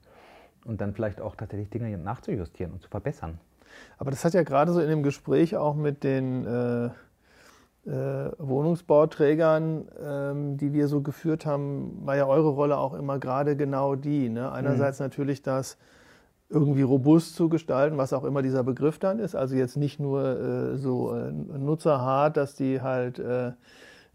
[0.65, 3.39] und dann vielleicht auch tatsächlich Dinge nachzujustieren und zu verbessern.
[3.99, 6.91] Aber das hat ja gerade so in dem Gespräch auch mit den äh,
[7.85, 13.95] Wohnungsbauträgern, ähm, die wir so geführt haben, war ja eure Rolle auch immer gerade genau
[13.95, 14.29] die.
[14.29, 14.53] Ne?
[14.53, 15.07] Einerseits mhm.
[15.07, 15.79] natürlich das
[16.51, 19.35] irgendwie robust zu gestalten, was auch immer dieser Begriff dann ist.
[19.35, 23.53] Also jetzt nicht nur äh, so äh, nutzerhart, dass die halt äh,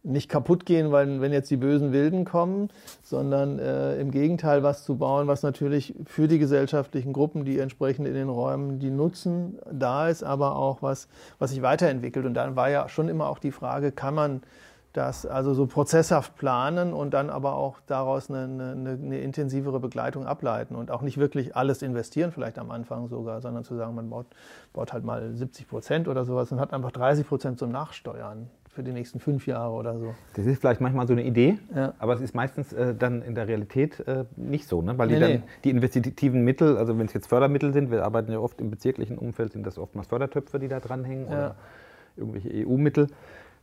[0.04, 2.70] nicht kaputt gehen, weil wenn jetzt die bösen Wilden kommen,
[3.02, 8.08] sondern äh, im Gegenteil was zu bauen, was natürlich für die gesellschaftlichen Gruppen, die entsprechend
[8.08, 11.08] in den Räumen die nutzen, da ist, aber auch was,
[11.40, 12.26] was sich weiterentwickelt.
[12.26, 14.42] Und dann war ja schon immer auch die Frage, kann man
[14.92, 20.28] das also so prozesshaft planen und dann aber auch daraus eine, eine, eine, intensivere Begleitung
[20.28, 24.12] ableiten und auch nicht wirklich alles investieren, vielleicht am Anfang sogar, sondern zu sagen, man
[24.12, 24.28] baut,
[24.72, 28.84] baut halt mal 70 Prozent oder sowas und hat einfach 30 Prozent zum Nachsteuern für
[28.84, 30.16] die nächsten fünf Jahre oder so.
[30.34, 31.94] Das ist vielleicht manchmal so eine Idee, ja.
[32.00, 34.98] aber es ist meistens äh, dann in der Realität äh, nicht so, ne?
[34.98, 35.42] weil die, nee, dann, nee.
[35.64, 39.18] die investitiven Mittel, also wenn es jetzt Fördermittel sind, wir arbeiten ja oft im bezirklichen
[39.18, 41.32] Umfeld, sind das oftmals Fördertöpfe, die da dranhängen ja.
[41.32, 41.56] oder
[42.18, 43.08] irgendwelche EU-Mittel.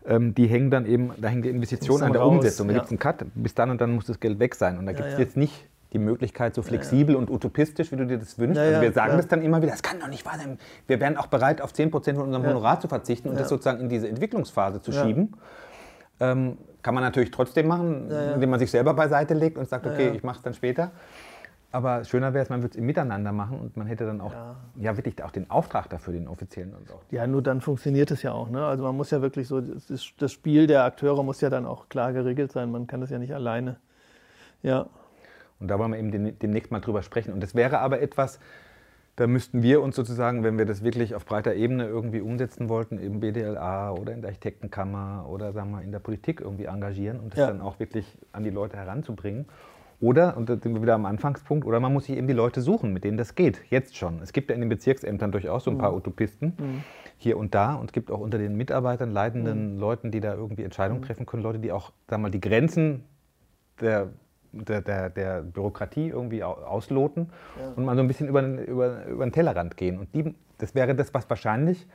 [0.06, 2.36] Ähm, die hängen dann eben, da hängt die Investition an der raus.
[2.36, 2.68] Umsetzung.
[2.68, 2.78] Da ja.
[2.78, 4.78] gibt es einen Cut, bis dann und dann muss das Geld weg sein.
[4.78, 7.26] Und da gibt es jetzt nicht die Möglichkeit, so flexibel ja, ja.
[7.26, 8.56] und utopistisch, wie du dir das wünschst.
[8.56, 10.58] Ja, also wir sagen das dann immer wieder, das kann doch nicht wahr sein.
[10.86, 13.88] Wir wären auch bereit, auf 10% von unserem Honorar zu verzichten und das sozusagen in
[13.88, 15.34] diese Entwicklungsphase zu schieben.
[16.20, 20.12] Ähm, kann man natürlich trotzdem machen, indem man sich selber beiseite legt und sagt, okay,
[20.14, 20.92] ich mache es dann später.
[21.72, 24.32] Aber schöner wäre es, man würde es im Miteinander machen und man hätte dann auch,
[24.32, 24.56] ja.
[24.76, 26.74] ja, wirklich auch den Auftrag dafür, den offiziellen.
[26.74, 27.00] Und auch.
[27.10, 28.50] Ja, nur dann funktioniert es ja auch.
[28.50, 28.64] Ne?
[28.64, 31.88] Also man muss ja wirklich so, das, das Spiel der Akteure muss ja dann auch
[31.88, 32.72] klar geregelt sein.
[32.72, 33.76] Man kann das ja nicht alleine.
[34.62, 34.86] Ja.
[35.60, 37.32] Und da wollen wir eben demnächst mal drüber sprechen.
[37.32, 38.40] Und das wäre aber etwas,
[39.16, 42.98] da müssten wir uns sozusagen, wenn wir das wirklich auf breiter Ebene irgendwie umsetzen wollten,
[42.98, 47.34] im BDLA oder in der Architektenkammer oder sagen wir in der Politik irgendwie engagieren und
[47.34, 47.46] das ja.
[47.48, 49.46] dann auch wirklich an die Leute heranzubringen.
[50.00, 52.62] Oder, und da sind wir wieder am Anfangspunkt, oder man muss sich eben die Leute
[52.62, 54.22] suchen, mit denen das geht, jetzt schon.
[54.22, 55.98] Es gibt ja in den Bezirksämtern durchaus so ein paar mhm.
[55.98, 56.84] Utopisten mhm.
[57.18, 59.80] hier und da und es gibt auch unter den Mitarbeitern, leitenden mhm.
[59.80, 61.04] Leuten, die da irgendwie Entscheidungen mhm.
[61.04, 63.04] treffen können, Leute, die auch, sagen wir mal, die Grenzen
[63.82, 64.08] der
[64.52, 67.72] der, der, der Bürokratie irgendwie ausloten ja.
[67.76, 69.98] und mal so ein bisschen über, über, über den Tellerrand gehen.
[69.98, 71.86] Und die, das wäre das, was wahrscheinlich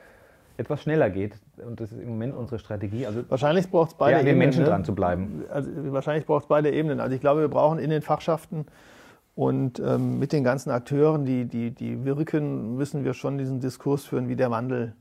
[0.57, 1.37] etwas schneller geht.
[1.57, 3.05] Und das ist im Moment unsere Strategie.
[3.05, 4.37] Also wahrscheinlich braucht es beide ja, Ebenen.
[4.39, 4.69] Menschen ne?
[4.69, 5.43] dran zu bleiben.
[5.49, 6.99] Also wahrscheinlich braucht es beide Ebenen.
[6.99, 8.65] Also ich glaube, wir brauchen in den Fachschaften
[9.35, 14.05] und ähm, mit den ganzen Akteuren, die, die, die wirken, müssen wir schon diesen Diskurs
[14.05, 14.95] führen, wie der Wandel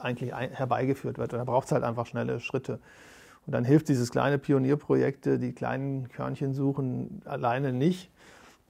[0.00, 1.32] eigentlich herbeigeführt wird.
[1.32, 2.78] Und da braucht es halt einfach schnelle Schritte.
[3.48, 8.10] Und dann hilft dieses kleine Pionierprojekte, die kleinen Körnchen suchen, alleine nicht.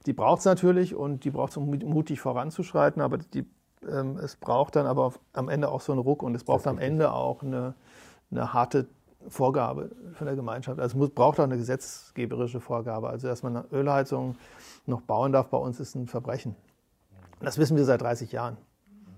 [0.05, 3.45] Die braucht es natürlich und die braucht es, um mutig voranzuschreiten, aber die,
[3.85, 6.77] ähm, es braucht dann aber am Ende auch so einen Ruck und es braucht am
[6.77, 7.73] Ende auch eine,
[8.31, 8.87] eine harte
[9.27, 10.79] Vorgabe von der Gemeinschaft.
[10.79, 13.09] Also es muss, braucht auch eine gesetzgeberische Vorgabe.
[13.09, 14.37] Also dass man eine Ölheizung
[14.85, 16.55] noch bauen darf bei uns, ist ein Verbrechen.
[17.41, 18.55] Das wissen wir seit 30 Jahren,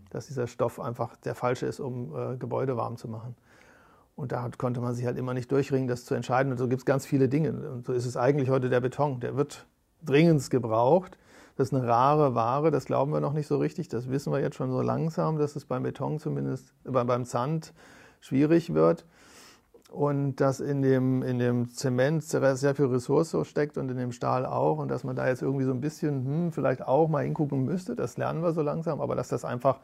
[0.10, 3.36] dass dieser Stoff einfach der falsche ist, um äh, Gebäude warm zu machen.
[4.22, 6.52] Und da konnte man sich halt immer nicht durchringen, das zu entscheiden.
[6.52, 7.54] Und so gibt es ganz viele Dinge.
[7.72, 9.20] Und so ist es eigentlich heute der Beton.
[9.20, 9.66] Der wird
[10.06, 11.18] dringend gebraucht.
[11.58, 13.90] Das ist eine rare Ware, das glauben wir noch nicht so richtig.
[13.90, 17.74] Das wissen wir jetzt schon so langsam, dass es beim Beton zumindest, äh, beim Sand
[18.20, 19.06] schwierig wird.
[19.90, 24.46] Und dass in dem, in dem Zement sehr, viel Ressource steckt und in dem Stahl
[24.46, 24.78] auch.
[24.78, 27.96] Und dass man da jetzt irgendwie so ein bisschen hm, vielleicht auch mal hingucken müsste,
[27.96, 29.02] das lernen wir so langsam.
[29.02, 29.80] Aber dass das einfach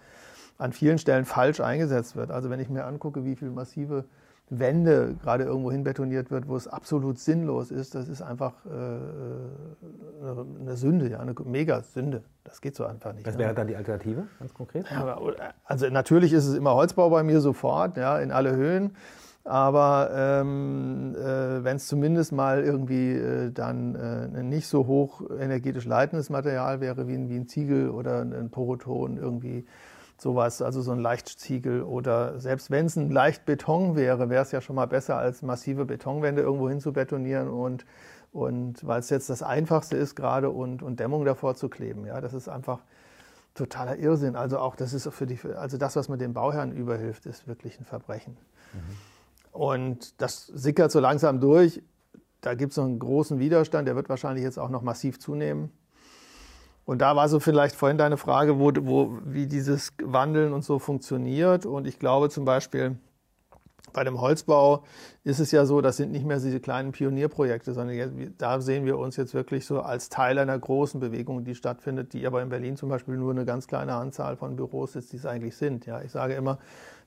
[0.60, 2.30] an vielen Stellen falsch eingesetzt wird.
[2.30, 4.06] Also wenn ich mir angucke, wie viel massive
[4.50, 8.70] Wände gerade irgendwo hin betoniert wird, wo es absolut sinnlos ist, das ist einfach äh,
[10.62, 12.24] eine Sünde, ja, eine Mega-Sünde.
[12.46, 13.28] Das geht so einfach nicht.
[13.28, 14.86] Was wäre dann die Alternative, ganz konkret?
[14.90, 15.20] Ja,
[15.66, 18.96] also natürlich ist es immer Holzbau bei mir sofort, ja, in alle Höhen.
[19.44, 25.22] Aber ähm, äh, wenn es zumindest mal irgendwie äh, dann äh, ein nicht so hoch
[25.40, 29.66] energetisch leitendes Material wäre wie ein, wie ein Ziegel oder ein Poroton irgendwie
[30.18, 34.62] sowas, also so ein Leichtziegel oder selbst wenn es ein Leichtbeton wäre, wäre es ja
[34.62, 37.86] schon mal besser, als massive Betonwände irgendwo hin zu betonieren und,
[38.32, 42.06] und weil es jetzt das Einfachste ist gerade und, und Dämmung davor zu kleben.
[42.06, 42.80] Ja, das ist einfach
[43.54, 44.36] totaler Irrsinn.
[44.36, 47.80] Also auch das ist für die, also das, was man dem Bauherrn überhilft, ist wirklich
[47.80, 48.38] ein Verbrechen.
[48.74, 49.60] Mhm.
[49.60, 51.82] Und das sickert so langsam durch.
[52.42, 55.72] Da gibt es noch einen großen Widerstand, der wird wahrscheinlich jetzt auch noch massiv zunehmen.
[56.88, 60.80] Und da war so vielleicht vorhin deine Frage, wo, wo, wie dieses Wandeln und so
[60.80, 61.66] funktioniert.
[61.66, 62.96] Und ich glaube zum Beispiel,
[63.94, 64.84] Bei dem Holzbau
[65.24, 68.86] ist es ja so, das sind nicht mehr diese kleinen Pionierprojekte, sondern jetzt, da sehen
[68.86, 72.50] wir uns jetzt wirklich so als Teil einer großen Bewegung, die stattfindet, die aber in
[72.50, 75.86] Berlin zum Beispiel nur eine ganz kleine Anzahl von Büros ist, die es eigentlich sind.
[75.86, 76.60] Ja, ich sage immer,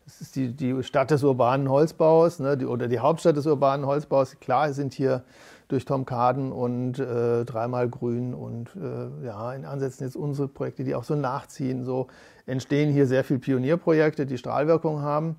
[0.06, 3.86] es ist die, die Stadt des urbanen Holzbaus ne, die, oder die Hauptstadt des urbanen
[3.86, 4.40] Holzbaus.
[4.40, 5.22] Klar sind hier
[5.70, 10.84] durch Tom Kaden und äh, dreimal Grün und äh, ja, in Ansätzen jetzt unsere Projekte,
[10.84, 11.84] die auch so nachziehen.
[11.84, 12.08] So
[12.46, 15.36] entstehen hier sehr viele Pionierprojekte, die Strahlwirkung haben.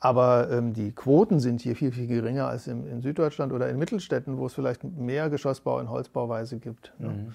[0.00, 3.78] Aber ähm, die Quoten sind hier viel, viel geringer als im, in Süddeutschland oder in
[3.78, 6.92] Mittelstädten, wo es vielleicht mehr Geschossbau in Holzbauweise gibt.
[6.98, 7.08] Ne?
[7.08, 7.34] Mhm.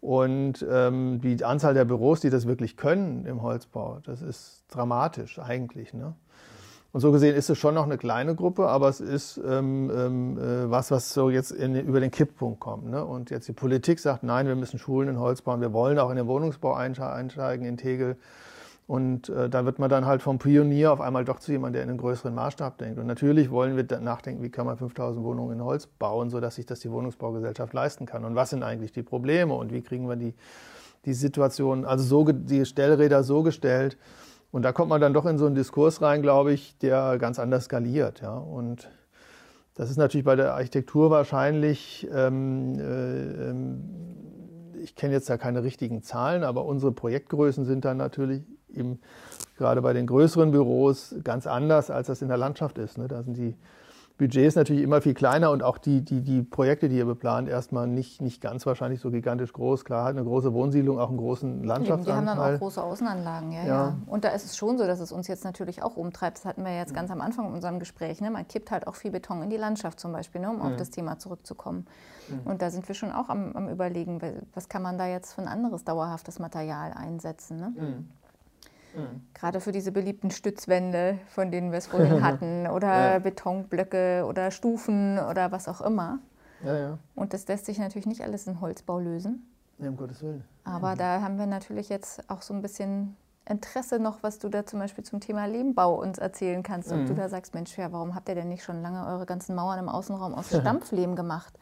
[0.00, 5.38] Und ähm, die Anzahl der Büros, die das wirklich können im Holzbau, das ist dramatisch
[5.38, 5.94] eigentlich.
[5.94, 6.14] Ne?
[6.94, 10.38] Und so gesehen ist es schon noch eine kleine Gruppe, aber es ist ähm, ähm,
[10.38, 12.88] äh, was, was so jetzt in, über den Kipppunkt kommt.
[12.88, 13.04] Ne?
[13.04, 16.10] Und jetzt die Politik sagt, nein, wir müssen Schulen in Holz bauen, wir wollen auch
[16.10, 18.16] in den Wohnungsbau einsteigen in Tegel.
[18.86, 21.82] Und äh, da wird man dann halt vom Pionier auf einmal doch zu jemandem, der
[21.82, 23.00] in einen größeren Maßstab denkt.
[23.00, 26.66] Und natürlich wollen wir nachdenken, wie kann man 5000 Wohnungen in Holz bauen, sodass sich
[26.66, 28.24] das die Wohnungsbaugesellschaft leisten kann.
[28.24, 30.34] Und was sind eigentlich die Probleme und wie kriegen wir die,
[31.06, 33.98] die Situation, also so, die Stellräder so gestellt.
[34.54, 37.40] Und da kommt man dann doch in so einen Diskurs rein, glaube ich, der ganz
[37.40, 38.20] anders skaliert.
[38.20, 38.36] Ja?
[38.36, 38.88] Und
[39.74, 43.82] das ist natürlich bei der Architektur wahrscheinlich, ähm, äh, ähm,
[44.80, 49.00] ich kenne jetzt da keine richtigen Zahlen, aber unsere Projektgrößen sind dann natürlich eben
[49.58, 52.96] gerade bei den größeren Büros ganz anders, als das in der Landschaft ist.
[52.96, 53.08] Ne?
[53.08, 53.56] Da sind die
[54.16, 57.88] Budgets natürlich immer viel kleiner und auch die, die, die Projekte, die ihr beplant, erstmal
[57.88, 59.84] nicht, nicht ganz wahrscheinlich so gigantisch groß.
[59.84, 62.22] Klar, hat eine große Wohnsiedlung, auch einen großen Landschaftsanteil.
[62.22, 63.98] Die haben dann auch große Außenanlagen, ja, ja, ja.
[64.06, 66.38] Und da ist es schon so, dass es uns jetzt natürlich auch umtreibt.
[66.38, 68.20] Das hatten wir jetzt ganz am Anfang in unserem Gespräch.
[68.20, 68.30] Ne?
[68.30, 70.50] Man kippt halt auch viel Beton in die Landschaft zum Beispiel, ne?
[70.50, 70.62] um mhm.
[70.62, 71.86] auf das Thema zurückzukommen.
[72.28, 72.40] Mhm.
[72.44, 74.20] Und da sind wir schon auch am, am, Überlegen,
[74.54, 77.58] was kann man da jetzt für ein anderes dauerhaftes Material einsetzen.
[77.58, 77.72] Ne?
[77.76, 78.08] Mhm.
[78.96, 79.22] Mhm.
[79.34, 83.18] Gerade für diese beliebten Stützwände, von denen wir es vorhin hatten, oder ja.
[83.18, 86.20] Betonblöcke oder Stufen oder was auch immer.
[86.64, 86.98] Ja, ja.
[87.14, 89.46] Und das lässt sich natürlich nicht alles in Holzbau lösen.
[89.78, 90.44] Ja, um Gottes Willen.
[90.64, 90.98] Aber mhm.
[90.98, 93.16] da haben wir natürlich jetzt auch so ein bisschen
[93.46, 96.90] Interesse noch, was du da zum Beispiel zum Thema Lehmbau uns erzählen kannst.
[96.90, 97.06] Ob mhm.
[97.06, 99.78] du da sagst, Mensch, ja, warum habt ihr denn nicht schon lange eure ganzen Mauern
[99.78, 101.52] im Außenraum aus Stampflehm gemacht?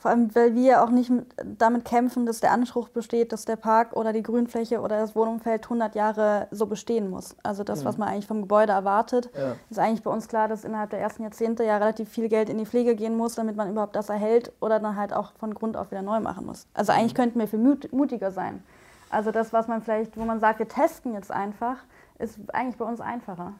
[0.00, 1.12] Vor allem, weil wir auch nicht
[1.44, 5.64] damit kämpfen, dass der Anspruch besteht, dass der Park oder die Grünfläche oder das Wohnumfeld
[5.64, 7.36] 100 Jahre so bestehen muss.
[7.42, 7.84] Also das, mhm.
[7.84, 9.56] was man eigentlich vom Gebäude erwartet, ja.
[9.68, 12.56] ist eigentlich bei uns klar, dass innerhalb der ersten Jahrzehnte ja relativ viel Geld in
[12.56, 15.76] die Pflege gehen muss, damit man überhaupt das erhält oder dann halt auch von Grund
[15.76, 16.66] auf wieder neu machen muss.
[16.72, 17.18] Also eigentlich mhm.
[17.18, 18.64] könnten wir viel mutiger sein.
[19.10, 21.76] Also das, was man vielleicht, wo man sagt, wir testen jetzt einfach,
[22.18, 23.52] ist eigentlich bei uns einfacher.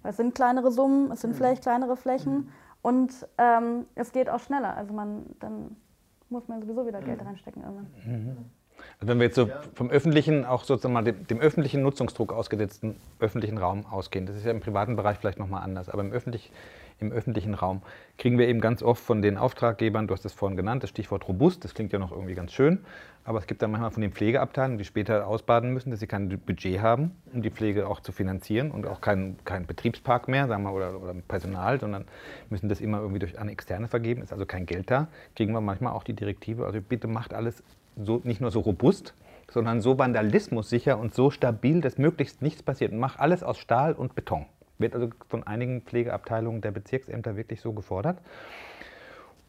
[0.00, 1.34] Weil es sind kleinere Summen, es sind mhm.
[1.34, 2.48] vielleicht kleinere Flächen mhm.
[2.82, 4.76] Und ähm, es geht auch schneller.
[4.76, 5.76] Also man, dann
[6.30, 7.26] muss man sowieso wieder Geld mhm.
[7.26, 7.86] reinstecken irgendwann.
[8.04, 8.36] Mhm.
[8.98, 12.96] Also wenn wir jetzt so vom öffentlichen, auch sozusagen mal dem, dem, öffentlichen Nutzungsdruck ausgesetzten
[13.18, 16.50] öffentlichen Raum ausgehen, das ist ja im privaten Bereich vielleicht nochmal anders, aber im, öffentlich,
[17.00, 17.82] im öffentlichen Raum
[18.18, 21.26] kriegen wir eben ganz oft von den Auftraggebern, du hast das vorhin genannt, das Stichwort
[21.28, 22.80] robust, das klingt ja noch irgendwie ganz schön,
[23.24, 26.28] aber es gibt dann manchmal von den Pflegeabteilungen, die später ausbaden müssen, dass sie kein
[26.28, 30.62] Budget haben, um die Pflege auch zu finanzieren und auch keinen kein Betriebspark mehr, sagen
[30.62, 32.04] wir, oder, oder Personal, sondern
[32.48, 35.60] müssen das immer irgendwie durch an Externe vergeben, ist also kein Geld da, kriegen wir
[35.60, 37.62] manchmal auch die Direktive, also bitte macht alles
[37.96, 39.14] so, nicht nur so robust,
[39.50, 42.92] sondern so vandalismussicher und so stabil, dass möglichst nichts passiert.
[42.92, 44.46] Mach alles aus Stahl und Beton.
[44.80, 48.18] Wird also von einigen Pflegeabteilungen der Bezirksämter wirklich so gefordert.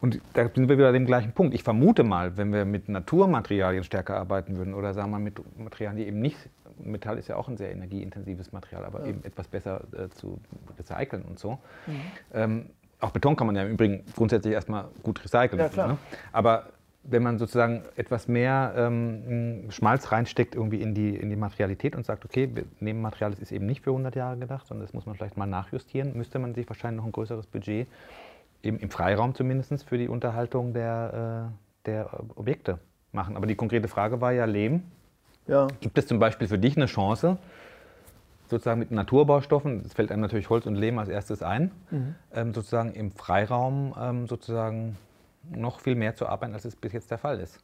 [0.00, 1.54] Und da sind wir wieder an dem gleichen Punkt.
[1.54, 5.40] Ich vermute mal, wenn wir mit Naturmaterialien stärker arbeiten würden oder sagen wir mal mit
[5.58, 6.36] Materialien, die eben nicht,
[6.78, 9.06] Metall ist ja auch ein sehr energieintensives Material, aber ja.
[9.06, 10.40] eben etwas besser äh, zu
[10.76, 11.58] recyceln und so.
[11.86, 12.00] Mhm.
[12.34, 12.66] Ähm,
[12.98, 15.60] auch Beton kann man ja im Übrigen grundsätzlich erstmal gut recyceln.
[15.60, 15.88] Ja, klar.
[15.88, 15.98] Ne?
[16.32, 16.66] Aber
[17.04, 22.06] wenn man sozusagen etwas mehr ähm, Schmalz reinsteckt irgendwie in die, in die Materialität und
[22.06, 24.94] sagt, okay, wir nehmen Material, das ist eben nicht für 100 Jahre gedacht, sondern das
[24.94, 27.88] muss man vielleicht mal nachjustieren, müsste man sich wahrscheinlich noch ein größeres Budget
[28.62, 32.78] im, im Freiraum zumindest für die Unterhaltung der, äh, der Objekte
[33.10, 33.36] machen.
[33.36, 34.84] Aber die konkrete Frage war ja Lehm.
[35.48, 35.66] Ja.
[35.80, 37.36] Gibt es zum Beispiel für dich eine Chance,
[38.48, 42.14] sozusagen mit Naturbaustoffen, es fällt einem natürlich Holz und Lehm als erstes ein, mhm.
[42.32, 44.96] ähm, sozusagen im Freiraum ähm, sozusagen
[45.50, 47.58] noch viel mehr zu arbeiten, als es bis jetzt der Fall ist?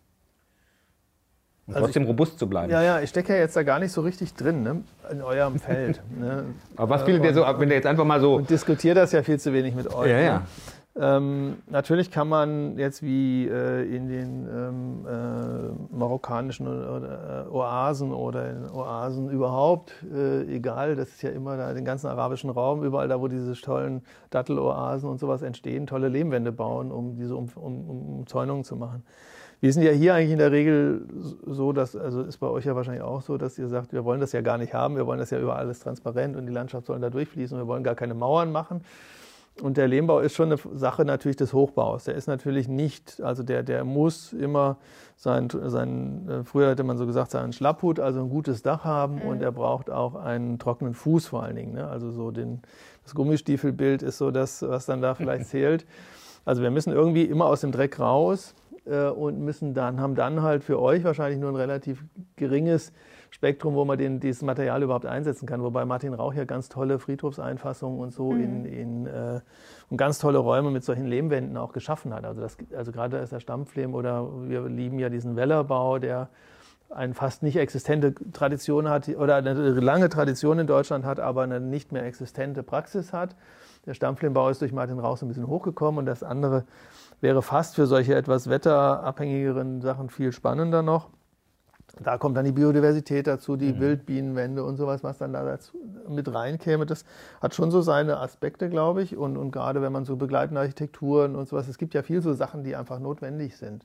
[1.67, 2.73] Und also trotzdem ich, robust zu bleiben.
[2.73, 4.83] Ja, ja, ich stecke ja jetzt da gar nicht so richtig drin, ne?
[5.11, 6.01] in eurem Feld.
[6.19, 6.47] ne?
[6.77, 8.37] Aber was will dir so, wenn der jetzt einfach mal so.
[8.37, 10.11] Und diskutiert das ja viel zu wenig mit euch.
[10.11, 10.39] Ja, ja.
[10.39, 10.47] Ne?
[10.97, 18.51] Ähm, natürlich kann man jetzt wie äh, in den ähm, äh, marokkanischen äh, Oasen oder
[18.51, 23.07] in Oasen überhaupt, äh, egal, das ist ja immer da den ganzen arabischen Raum, überall
[23.07, 27.89] da, wo diese tollen Datteloasen und sowas entstehen, tolle Lehmwände bauen, um diese um, um,
[27.89, 29.05] um Umzäunungen zu machen.
[29.61, 31.07] Wir sind ja hier eigentlich in der Regel
[31.47, 34.21] so, dass, also ist bei euch ja wahrscheinlich auch so, dass ihr sagt, wir wollen
[34.21, 36.87] das ja gar nicht haben, wir wollen das ja über alles transparent und die Landschaft
[36.87, 38.83] soll da durchfließen, wir wollen gar keine Mauern machen.
[39.61, 42.05] Und der Lehmbau ist schon eine Sache natürlich des Hochbaus.
[42.05, 44.77] Der ist natürlich nicht, also der, der muss immer
[45.17, 49.17] sein, sein, äh, früher hätte man so gesagt, seinen Schlapphut, also ein gutes Dach haben
[49.17, 49.23] mhm.
[49.23, 51.75] und er braucht auch einen trockenen Fuß vor allen Dingen.
[51.75, 51.89] Ne?
[51.89, 52.63] Also so den,
[53.03, 55.87] das Gummistiefelbild ist so das, was dann da vielleicht zählt.
[56.45, 58.55] Also wir müssen irgendwie immer aus dem Dreck raus
[58.87, 62.05] äh, und müssen dann, haben dann halt für euch wahrscheinlich nur ein relativ
[62.37, 62.93] geringes
[63.31, 65.63] Spektrum, wo man den, dieses Material überhaupt einsetzen kann.
[65.63, 68.43] Wobei Martin Rauch ja ganz tolle Friedhofseinfassungen und so mhm.
[68.43, 69.41] in, in äh,
[69.91, 72.25] und ganz tolle Räume mit solchen Lehmwänden auch geschaffen hat.
[72.25, 76.29] Also, das, also gerade ist der Stampflehm oder wir lieben ja diesen Wellerbau, der
[76.91, 81.61] eine fast nicht existente Tradition hat oder eine lange Tradition in Deutschland hat, aber eine
[81.61, 83.37] nicht mehr existente Praxis hat.
[83.87, 86.65] Der Stampflehmbau ist durch Martin Rauch so ein bisschen hochgekommen und das andere
[87.21, 91.09] wäre fast für solche etwas wetterabhängigeren Sachen viel spannender noch.
[92.03, 93.81] Da kommt dann die Biodiversität dazu, die mhm.
[93.81, 95.77] Wildbienenwände und sowas, was dann da dazu
[96.09, 96.87] mit reinkäme.
[96.87, 97.05] Das
[97.41, 99.17] hat schon so seine Aspekte, glaube ich.
[99.17, 102.35] Und, und gerade wenn man so begleitende Architekturen und sowas, es gibt ja viel so
[102.35, 103.85] Sachen, die einfach notwendig sind.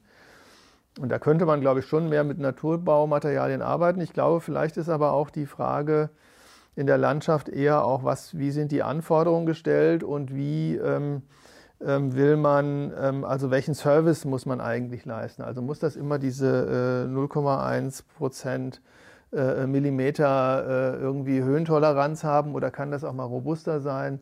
[0.99, 3.99] Und da könnte man, glaube ich, schon mehr mit Naturbaumaterialien arbeiten.
[4.01, 6.10] Ich glaube, vielleicht ist aber auch die Frage
[6.76, 11.24] in der Landschaft eher auch, was, wie sind die Anforderungen gestellt und wie ähm,
[11.86, 15.41] will man, ähm, also welchen Service muss man eigentlich leisten?
[15.41, 18.81] Also muss das immer diese äh, 0,1 Prozent
[19.34, 24.21] äh, Millimeter äh, irgendwie Höhentoleranz haben oder kann das auch mal robuster sein?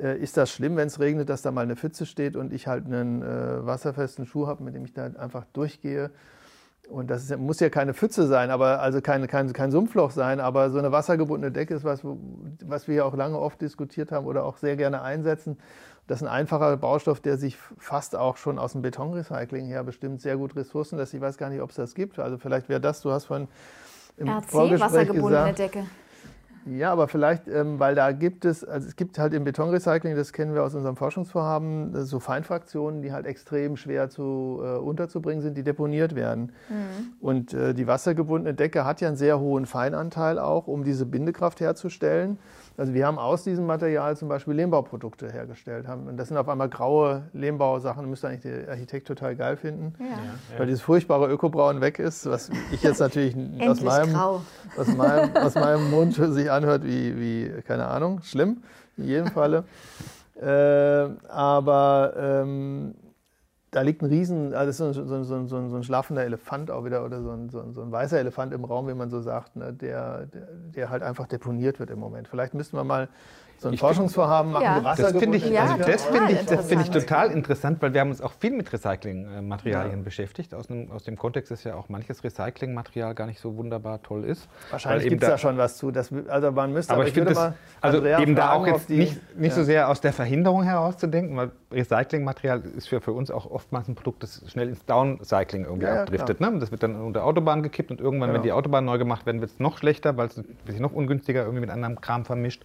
[0.00, 2.66] Äh, ist das schlimm, wenn es regnet, dass da mal eine Pfütze steht und ich
[2.66, 6.10] halt einen äh, wasserfesten Schuh habe, mit dem ich da einfach durchgehe?
[6.88, 10.38] Und das ist, muss ja keine Pfütze sein, aber also keine, kein, kein Sumpfloch sein,
[10.38, 12.00] aber so eine wassergebundene Decke ist was,
[12.64, 15.58] was wir ja auch lange oft diskutiert haben oder auch sehr gerne einsetzen.
[16.06, 20.20] Das ist ein einfacher Baustoff, der sich fast auch schon aus dem Betonrecycling her bestimmt
[20.20, 21.14] sehr gut Ressourcen lässt.
[21.14, 22.18] Ich weiß gar nicht, ob es das gibt.
[22.18, 23.48] Also vielleicht wäre das, du hast vorhin
[24.16, 25.86] im RC, Vorgespräch wassergebundene gesagt, Decke.
[26.68, 30.32] Ja, aber vielleicht, ähm, weil da gibt es, also es gibt halt im Betonrecycling, das
[30.32, 35.42] kennen wir aus unserem Forschungsvorhaben, äh, so Feinfraktionen, die halt extrem schwer zu, äh, unterzubringen
[35.42, 36.52] sind, die deponiert werden.
[36.68, 37.12] Mhm.
[37.20, 41.60] Und äh, die wassergebundene Decke hat ja einen sehr hohen Feinanteil auch, um diese Bindekraft
[41.60, 42.38] herzustellen.
[42.78, 45.88] Also wir haben aus diesem Material zum Beispiel Lehmbauprodukte hergestellt.
[45.88, 49.94] Haben, und das sind auf einmal graue Lehmbausachen, müsste eigentlich der Architekt total geil finden.
[49.98, 50.06] Ja.
[50.06, 53.34] Ja, Weil dieses furchtbare Ökobrauen weg ist, was ich jetzt natürlich
[53.66, 58.62] aus meinem, aus, meinem, aus meinem Mund sich anhört wie, wie, keine Ahnung, schlimm,
[58.98, 59.64] in jedem Falle.
[60.40, 62.94] äh, aber ähm,
[63.76, 67.20] da liegt ein Riesen, also so, so, so, so, ein schlafender Elefant auch wieder oder
[67.20, 70.88] so ein, ein, weißer Elefant im Raum, wie man so sagt, ne, der, der, der,
[70.88, 72.26] halt einfach deponiert wird im Moment.
[72.26, 73.10] Vielleicht müssten wir mal
[73.58, 74.80] so ein ich Forschungsvorhaben machen, ja.
[74.80, 78.10] Das finde ich, also das find ich, das find ich total interessant, weil wir haben
[78.10, 80.04] uns auch viel mit Recyclingmaterialien ja.
[80.04, 80.54] beschäftigt.
[80.54, 84.24] Aus, einem, aus dem Kontext, dass ja auch manches Recyclingmaterial gar nicht so wunderbar toll
[84.24, 84.48] ist.
[84.70, 85.90] Wahrscheinlich gibt es da schon was zu.
[85.90, 88.90] Das, also man müsste, aber, aber ich, finde das, also Andrea eben da auch jetzt
[88.90, 89.56] nicht, nicht ja.
[89.56, 93.94] so sehr aus der Verhinderung herauszudenken, weil Recyclingmaterial ist für, für uns auch oftmals ein
[93.94, 96.40] Produkt, das schnell ins Downcycling irgendwie ja, abdriftet.
[96.40, 96.52] Ne?
[96.58, 98.38] Das wird dann unter Autobahn gekippt und irgendwann, genau.
[98.38, 101.42] wenn die Autobahn neu gemacht werden, wird es noch schlechter, weil es sich noch ungünstiger
[101.42, 102.62] irgendwie mit anderem Kram vermischt.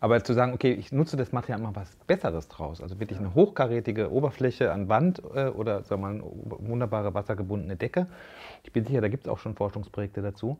[0.00, 3.34] Aber zu sagen, okay, ich nutze das Material mal was Besseres draus, also wirklich eine
[3.34, 6.22] hochkarätige Oberfläche an Wand äh, oder sagen wir mal, eine
[6.68, 8.06] wunderbare wassergebundene Decke.
[8.64, 10.58] Ich bin sicher, da gibt es auch schon Forschungsprojekte dazu.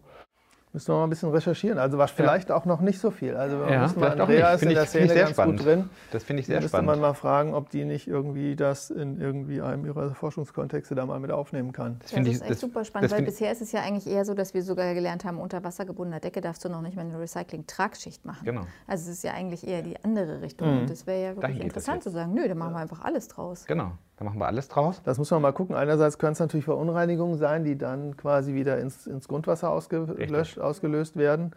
[0.72, 1.78] Müssen wir mal ein bisschen recherchieren.
[1.78, 2.54] Also war vielleicht ja.
[2.54, 3.34] auch noch nicht so viel.
[3.34, 5.58] Also ja, müssen wir, Andrea ist in der Szene ganz spannend.
[5.58, 5.90] gut drin.
[6.12, 6.86] Das finde ich sehr müsste spannend.
[6.86, 11.06] Müsste man mal fragen, ob die nicht irgendwie das in irgendwie einem ihrer Forschungskontexte da
[11.06, 11.96] mal mit aufnehmen kann.
[11.98, 14.34] Das, das ist echt das, super spannend, weil bisher ist es ja eigentlich eher so,
[14.34, 18.24] dass wir sogar gelernt haben, unter wassergebundener Decke darfst du noch nicht mal eine Recycling-Tragschicht
[18.24, 18.44] machen.
[18.44, 18.66] Genau.
[18.86, 20.72] Also es ist ja eigentlich eher die andere Richtung.
[20.72, 20.80] Mhm.
[20.82, 23.66] Und das wäre ja wirklich interessant zu sagen, nö, da machen wir einfach alles draus.
[23.66, 23.92] Genau.
[24.20, 25.00] Da machen wir alles draus.
[25.02, 25.74] Das muss man mal gucken.
[25.74, 31.16] Einerseits können es natürlich Verunreinigungen sein, die dann quasi wieder ins, ins Grundwasser ausgelöscht, ausgelöst
[31.16, 31.52] werden.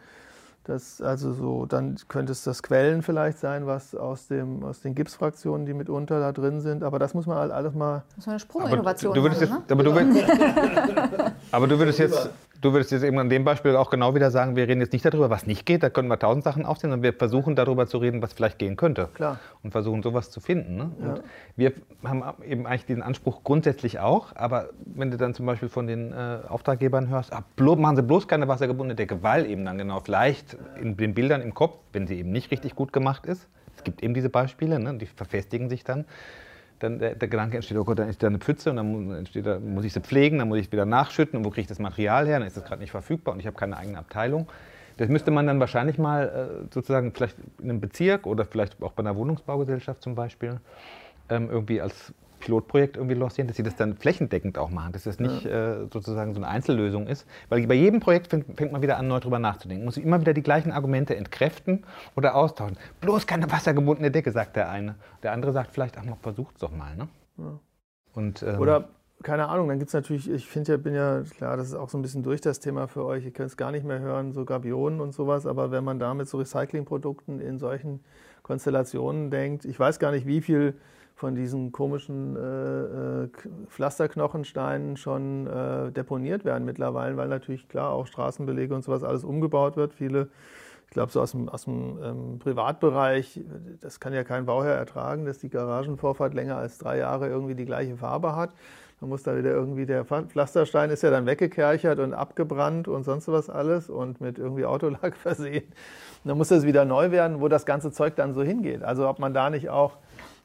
[0.63, 4.95] Das also so, dann könnte es das Quellen vielleicht sein, was aus, dem, aus den
[4.95, 6.83] Gipsfraktionen, die mitunter da drin sind.
[6.83, 8.03] Aber das muss man halt alles mal.
[8.15, 9.11] Das ist eine Sprunginnovation.
[9.13, 9.63] Aber du würdest, jetzt, ne?
[9.69, 10.23] aber, du würdest,
[11.51, 12.29] aber du würdest jetzt
[12.63, 15.03] Du würdest jetzt eben an dem Beispiel auch genau wieder sagen, wir reden jetzt nicht
[15.03, 17.97] darüber, was nicht geht, da können wir tausend Sachen aufzählen, sondern wir versuchen darüber zu
[17.97, 19.09] reden, was vielleicht gehen könnte.
[19.15, 19.37] Klar.
[19.63, 20.77] Und versuchen sowas zu finden.
[20.77, 20.91] Ne?
[21.01, 21.09] Ja.
[21.09, 21.23] Und
[21.57, 21.73] wir
[22.05, 26.13] haben eben eigentlich diesen Anspruch grundsätzlich auch, aber wenn du dann zum Beispiel von den
[26.13, 30.55] äh, Auftraggebern hörst, ah, machen Sie bloß keine wassergebundene Decke, weil eben dann genau vielleicht
[30.79, 34.01] in den Bildern im Kopf, wenn sie eben nicht richtig gut gemacht ist, es gibt
[34.03, 36.05] eben diese Beispiele, ne, die verfestigen sich dann,
[36.79, 39.45] dann der, der, Gedanke entsteht, oh Gott, dann ist da eine Pfütze und dann entsteht
[39.45, 41.79] da, muss ich sie pflegen, dann muss ich wieder nachschütten und wo kriege ich das
[41.79, 44.47] Material her, dann ist das gerade nicht verfügbar und ich habe keine eigene Abteilung.
[44.97, 46.27] Das müsste man dann wahrscheinlich mal
[46.63, 50.59] äh, sozusagen vielleicht in einem Bezirk oder vielleicht auch bei einer Wohnungsbaugesellschaft zum Beispiel
[51.29, 52.13] ähm, irgendwie als
[52.43, 55.83] Pilotprojekt irgendwie lancieren, dass sie das dann flächendeckend auch machen, dass das nicht ja.
[55.83, 57.25] äh, sozusagen so eine Einzellösung ist.
[57.49, 59.85] Weil bei jedem Projekt fängt, fängt man wieder an, neu drüber nachzudenken.
[59.85, 61.85] Muss immer wieder die gleichen Argumente entkräften
[62.15, 62.77] oder austauschen.
[63.01, 64.95] Bloß keine wassergebundene Decke, sagt der eine.
[65.23, 66.95] Der andere sagt vielleicht, ach, es doch mal.
[66.95, 67.07] Ne?
[67.37, 67.59] Ja.
[68.13, 68.89] Und, ähm, oder
[69.23, 71.89] keine Ahnung, dann gibt es natürlich, ich finde ja, bin ja, klar, das ist auch
[71.89, 74.33] so ein bisschen durch das Thema für euch, ihr könnt es gar nicht mehr hören,
[74.33, 78.01] so Gabionen und sowas, aber wenn man da mit so Recyclingprodukten in solchen
[78.43, 80.75] Konstellationen denkt, ich weiß gar nicht, wie viel
[81.15, 83.29] von diesen komischen äh, äh,
[83.69, 89.77] Pflasterknochensteinen schon äh, deponiert werden mittlerweile, weil natürlich klar auch Straßenbelege und sowas alles umgebaut
[89.77, 89.93] wird.
[89.93, 90.29] Viele,
[90.87, 93.39] ich glaube so aus dem, aus dem ähm, Privatbereich,
[93.79, 97.65] das kann ja kein Bauherr ertragen, dass die Garagenvorfahrt länger als drei Jahre irgendwie die
[97.65, 98.51] gleiche Farbe hat.
[99.03, 103.27] Man muss da wieder irgendwie, der Pflasterstein ist ja dann weggekerchert und abgebrannt und sonst
[103.27, 105.65] was alles und mit irgendwie Autolack versehen.
[106.23, 108.81] Und dann muss das wieder neu werden, wo das ganze Zeug dann so hingeht.
[108.81, 109.97] Also ob man da nicht auch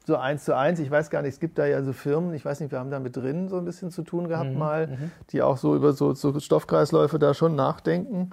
[0.05, 0.81] so eins zu eins.
[0.81, 2.91] Ich weiß gar nicht, es gibt da ja so Firmen, ich weiß nicht, wir haben
[2.91, 5.13] da mit drin so ein bisschen zu tun gehabt mhm, mal, mhm.
[5.31, 8.31] die auch so über so, so, Stoffkreisläufe da schon nachdenken.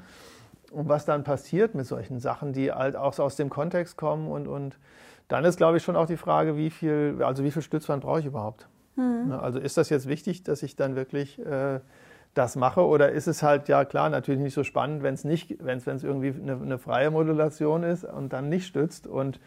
[0.72, 4.28] Und was dann passiert mit solchen Sachen, die halt auch so aus dem Kontext kommen
[4.28, 4.80] und, und
[5.28, 8.22] dann ist, glaube ich, schon auch die Frage, wie viel, also wie viel Stützwand brauche
[8.22, 8.68] ich überhaupt?
[8.96, 9.32] Mhm.
[9.32, 11.80] Also ist das jetzt wichtig, dass ich dann wirklich äh,
[12.34, 15.64] das mache oder ist es halt, ja klar, natürlich nicht so spannend, wenn es nicht,
[15.64, 19.40] wenn es irgendwie eine, eine freie Modulation ist und dann nicht stützt und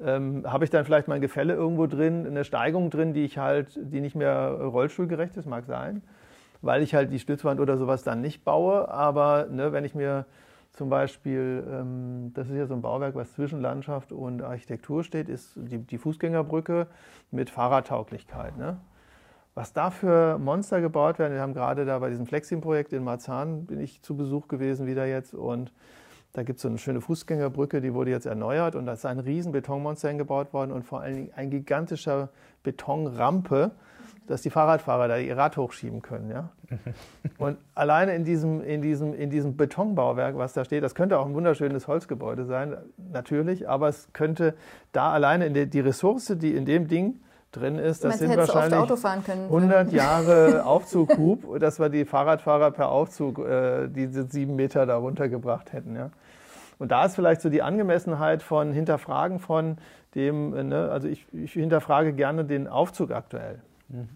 [0.00, 3.78] ähm, habe ich dann vielleicht mein Gefälle irgendwo drin, eine Steigung drin, die ich halt,
[3.80, 6.02] die nicht mehr rollstuhlgerecht ist, mag sein,
[6.60, 8.88] weil ich halt die Stützwand oder sowas dann nicht baue.
[8.88, 10.26] Aber ne, wenn ich mir
[10.76, 15.28] zum Beispiel, ähm, das ist ja so ein Bauwerk, was zwischen Landschaft und Architektur steht,
[15.28, 16.86] ist die, die Fußgängerbrücke
[17.30, 18.58] mit Fahrradtauglichkeit.
[18.58, 18.76] Ne?
[19.54, 23.64] Was da für Monster gebaut werden, wir haben gerade da bei diesem Flexing-Projekt in Marzahn,
[23.64, 25.72] bin ich zu Besuch gewesen wieder jetzt und
[26.34, 29.18] da gibt es so eine schöne Fußgängerbrücke, die wurde jetzt erneuert und da ist ein
[29.18, 32.28] riesen Betonmonster hingebaut worden und vor allen Dingen ein gigantischer
[32.62, 33.70] Betonrampe,
[34.26, 36.30] dass die Fahrradfahrer da ihr Rad hochschieben können.
[36.30, 36.50] Ja?
[37.38, 41.26] Und alleine in diesem, in, diesem, in diesem Betonbauwerk, was da steht, das könnte auch
[41.26, 42.76] ein wunderschönes Holzgebäude sein,
[43.12, 44.54] natürlich, aber es könnte
[44.92, 47.20] da alleine in der, die Ressource, die in dem Ding
[47.52, 53.88] drin ist, das sind wahrscheinlich 100 Jahre Aufzughub, dass wir die Fahrradfahrer per Aufzug äh,
[53.88, 55.96] diese sieben Meter da runtergebracht hätten.
[55.96, 56.10] Ja?
[56.78, 59.78] Und da ist vielleicht so die Angemessenheit von Hinterfragen von
[60.14, 63.60] dem, äh, ne, also ich, ich, hinterfrage gerne den Aufzug aktuell.
[63.88, 64.08] Mhm.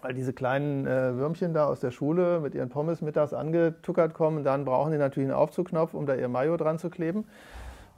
[0.00, 4.44] Weil diese kleinen äh, Würmchen da aus der Schule mit ihren Pommes mittags angetuckert kommen,
[4.44, 7.24] dann brauchen die natürlich einen Aufzugknopf, um da ihr Mayo dran zu kleben,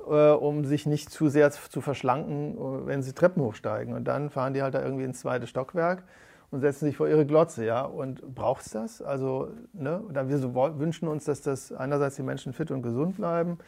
[0.09, 3.93] äh, um sich nicht zu sehr zu verschlanken, äh, wenn sie Treppen hochsteigen.
[3.95, 6.03] Und dann fahren die halt da irgendwie ins zweite Stockwerk
[6.51, 7.83] und setzen sich vor ihre Glotze, ja.
[7.83, 9.03] Und braucht es das?
[9.03, 10.01] Also, ne?
[10.09, 13.59] wir so wünschen uns, dass das einerseits die Menschen fit und gesund bleiben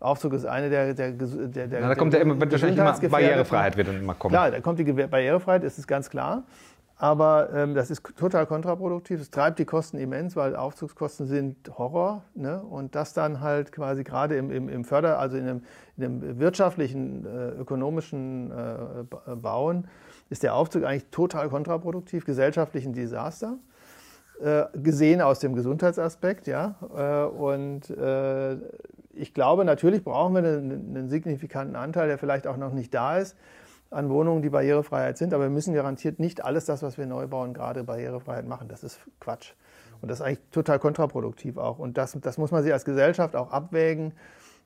[0.00, 0.94] Aufzug ist eine der.
[0.94, 4.32] der, der, der Na, da kommt ja immer, wahrscheinlich immer Barrierefreiheit wird immer kommen.
[4.32, 6.42] Klar, da kommt die Barrierefreiheit, ist es ganz klar.
[7.04, 9.20] Aber ähm, das ist total kontraproduktiv.
[9.20, 12.22] Es treibt die Kosten immens, weil Aufzugskosten sind Horror.
[12.34, 12.62] Ne?
[12.62, 15.62] Und das dann halt quasi gerade im, im, im Förder-, also in dem,
[15.98, 19.86] in dem wirtschaftlichen, äh, ökonomischen äh, Bauen,
[20.30, 23.58] ist der Aufzug eigentlich total kontraproduktiv, gesellschaftlich ein Desaster.
[24.40, 26.76] Äh, gesehen aus dem Gesundheitsaspekt, ja.
[26.96, 28.54] Äh, und äh,
[29.12, 33.36] ich glaube, natürlich brauchen wir einen, signifikanten Anteil, der vielleicht auch noch nicht da ist,
[33.94, 35.32] an Wohnungen, die Barrierefreiheit sind.
[35.32, 38.68] Aber wir müssen garantiert nicht alles das, was wir neu bauen, gerade Barrierefreiheit machen.
[38.68, 39.52] Das ist Quatsch.
[40.00, 41.78] Und das ist eigentlich total kontraproduktiv auch.
[41.78, 44.12] Und das, das muss man sich als Gesellschaft auch abwägen.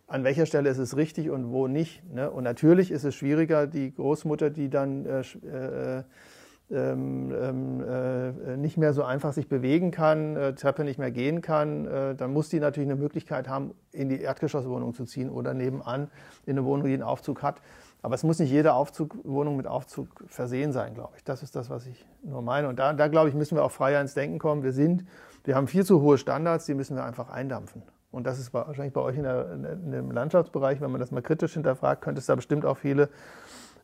[0.06, 2.02] An welcher Stelle ist es richtig und wo nicht.
[2.12, 2.30] Ne?
[2.30, 6.02] Und natürlich ist es schwieriger, die Großmutter, die dann äh, äh,
[6.70, 11.40] ähm, ähm, äh, nicht mehr so einfach sich bewegen kann, äh, Treppe nicht mehr gehen
[11.40, 15.54] kann, äh, dann muss die natürlich eine Möglichkeit haben, in die Erdgeschosswohnung zu ziehen oder
[15.54, 16.10] nebenan
[16.44, 17.62] in eine Wohnung, die einen Aufzug hat.
[18.02, 21.24] Aber es muss nicht jede Aufzugwohnung mit Aufzug versehen sein, glaube ich.
[21.24, 22.68] Das ist das, was ich nur meine.
[22.68, 24.62] Und da, da glaube ich, müssen wir auch freier ins Denken kommen.
[24.62, 25.04] Wir sind,
[25.44, 27.82] wir haben viel zu hohe Standards, die müssen wir einfach eindampfen.
[28.10, 31.22] Und das ist wahrscheinlich bei euch in, der, in dem Landschaftsbereich, wenn man das mal
[31.22, 33.08] kritisch hinterfragt, könnte es da bestimmt auch viele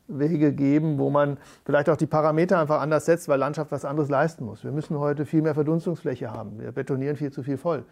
[0.07, 4.09] Wege geben, wo man vielleicht auch die Parameter einfach anders setzt, weil Landschaft was anderes
[4.09, 4.65] leisten muss.
[4.65, 6.59] Wir müssen heute viel mehr Verdunstungsfläche haben.
[6.61, 7.85] Wir betonieren viel zu viel voll.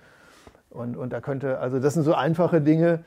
[0.70, 3.04] Und, und da könnte, also das sind so einfache Dinge.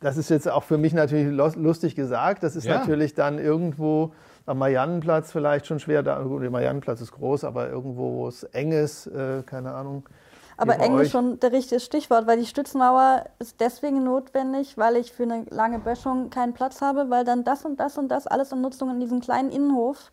[0.00, 2.42] Das ist jetzt auch für mich natürlich lustig gesagt.
[2.42, 2.78] Das ist ja.
[2.78, 4.12] natürlich dann irgendwo
[4.46, 6.02] am Mariannenplatz vielleicht schon schwer.
[6.02, 10.04] Da, der Mariannenplatz ist groß, aber irgendwo, wo es eng ist, äh, keine Ahnung,
[10.60, 15.12] aber eng ist schon der richtige Stichwort, weil die Stützenmauer ist deswegen notwendig, weil ich
[15.12, 18.52] für eine lange Böschung keinen Platz habe, weil dann das und das und das alles
[18.52, 20.10] an Nutzung in diesem kleinen Innenhof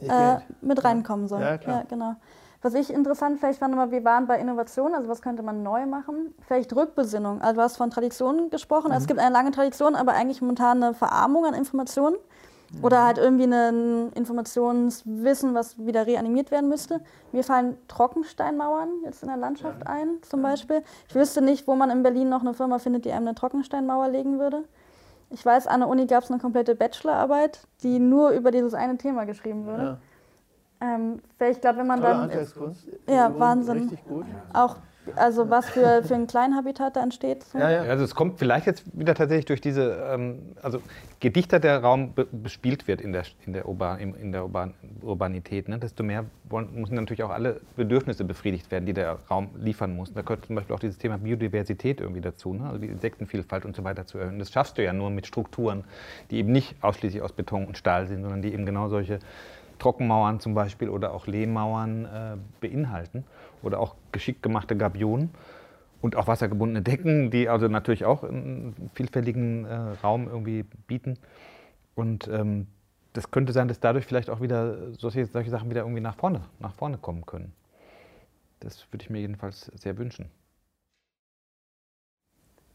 [0.00, 1.40] äh, mit reinkommen soll.
[1.40, 1.78] Ja, klar.
[1.78, 2.14] Ja, genau.
[2.60, 5.86] Was ich interessant vielleicht fand, aber wir waren bei Innovation, also was könnte man neu
[5.86, 6.34] machen?
[6.46, 7.40] Vielleicht Rückbesinnung.
[7.40, 8.90] Also du hast von Traditionen gesprochen.
[8.90, 8.96] Mhm.
[8.96, 12.16] Es gibt eine lange Tradition, aber eigentlich momentan eine Verarmung an Informationen.
[12.82, 17.00] Oder halt irgendwie ein Informationswissen, was wieder reanimiert werden müsste.
[17.32, 20.82] Mir fallen Trockensteinmauern jetzt in der Landschaft ein, zum Beispiel.
[21.08, 24.08] Ich wüsste nicht, wo man in Berlin noch eine Firma findet, die einem eine Trockensteinmauer
[24.08, 24.64] legen würde.
[25.30, 28.98] Ich weiß, an der Uni gab es eine komplette Bachelorarbeit, die nur über dieses eine
[28.98, 29.82] Thema geschrieben wurde.
[29.82, 29.98] Ja.
[30.80, 31.20] Ähm,
[31.50, 32.86] ich glaube, wenn man Tolle dann Handwerkskunst.
[33.08, 33.78] Ja, Wahnsinn.
[33.78, 34.26] Richtig gut.
[34.52, 34.76] auch,
[35.16, 37.42] also was für, für ein Kleinhabitat da entsteht.
[37.42, 37.58] So.
[37.58, 37.82] Ja, ja.
[37.82, 40.80] Also es kommt vielleicht jetzt wieder tatsächlich durch diese, ähm, also
[41.22, 44.42] je dichter der Raum be bespielt wird in der, in der, Urban, in, in der
[44.42, 49.18] Urban, Urbanität, ne, desto mehr wollen, müssen natürlich auch alle Bedürfnisse befriedigt werden, die der
[49.30, 50.12] Raum liefern muss.
[50.12, 53.74] Da gehört zum Beispiel auch dieses Thema Biodiversität irgendwie dazu, ne, also die Insektenvielfalt und
[53.74, 54.38] so weiter zu erhöhen.
[54.38, 55.84] Das schaffst du ja nur mit Strukturen,
[56.30, 59.18] die eben nicht ausschließlich aus Beton und Stahl sind, sondern die eben genau solche
[59.78, 63.24] Trockenmauern zum Beispiel oder auch Lehmmauern äh, beinhalten
[63.62, 65.30] oder auch geschickt gemachte Gabionen
[66.00, 71.18] und auch wassergebundene Decken, die also natürlich auch einen vielfältigen äh, Raum irgendwie bieten.
[71.94, 72.66] Und ähm,
[73.12, 76.42] das könnte sein, dass dadurch vielleicht auch wieder solche, solche Sachen wieder irgendwie nach vorne,
[76.60, 77.52] nach vorne kommen können.
[78.60, 80.30] Das würde ich mir jedenfalls sehr wünschen.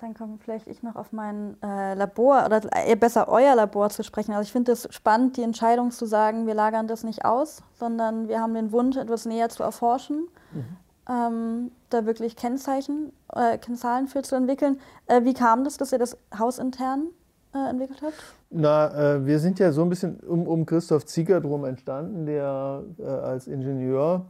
[0.03, 4.03] Dann komme vielleicht ich noch auf mein äh, Labor oder eher besser euer Labor zu
[4.03, 4.33] sprechen.
[4.33, 8.27] Also ich finde es spannend, die Entscheidung zu sagen, wir lagern das nicht aus, sondern
[8.27, 10.27] wir haben den Wunsch, etwas näher zu erforschen,
[11.09, 14.77] ähm, da wirklich Kennzeichen, äh, Kennzahlen für zu entwickeln.
[15.07, 17.05] Äh, wie kam das, dass ihr das hausintern
[17.55, 18.21] äh, entwickelt habt?
[18.49, 22.83] Na, äh, wir sind ja so ein bisschen um, um Christoph Zieger drum entstanden, der
[22.99, 24.25] äh, als Ingenieur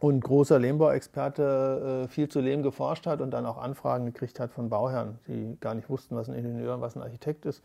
[0.00, 4.52] und großer Lehmbauexperte äh, viel zu Lehm geforscht hat und dann auch Anfragen gekriegt hat
[4.52, 7.62] von Bauherren, die gar nicht wussten, was ein Ingenieur und was ein Architekt ist.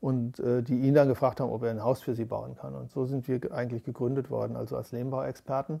[0.00, 2.74] Und äh, die ihn dann gefragt haben, ob er ein Haus für sie bauen kann.
[2.74, 5.80] Und so sind wir ge- eigentlich gegründet worden, also als Lehmbauexperten.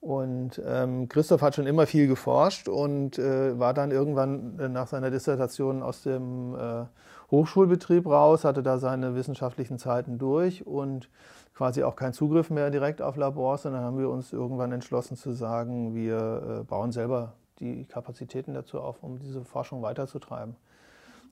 [0.00, 4.86] Und ähm, Christoph hat schon immer viel geforscht und äh, war dann irgendwann äh, nach
[4.86, 6.84] seiner Dissertation aus dem äh,
[7.30, 11.08] Hochschulbetrieb raus, hatte da seine wissenschaftlichen Zeiten durch und
[11.54, 15.32] quasi auch keinen Zugriff mehr direkt auf Labors, sondern haben wir uns irgendwann entschlossen zu
[15.32, 20.56] sagen, wir äh, bauen selber die Kapazitäten dazu auf, um diese Forschung weiterzutreiben.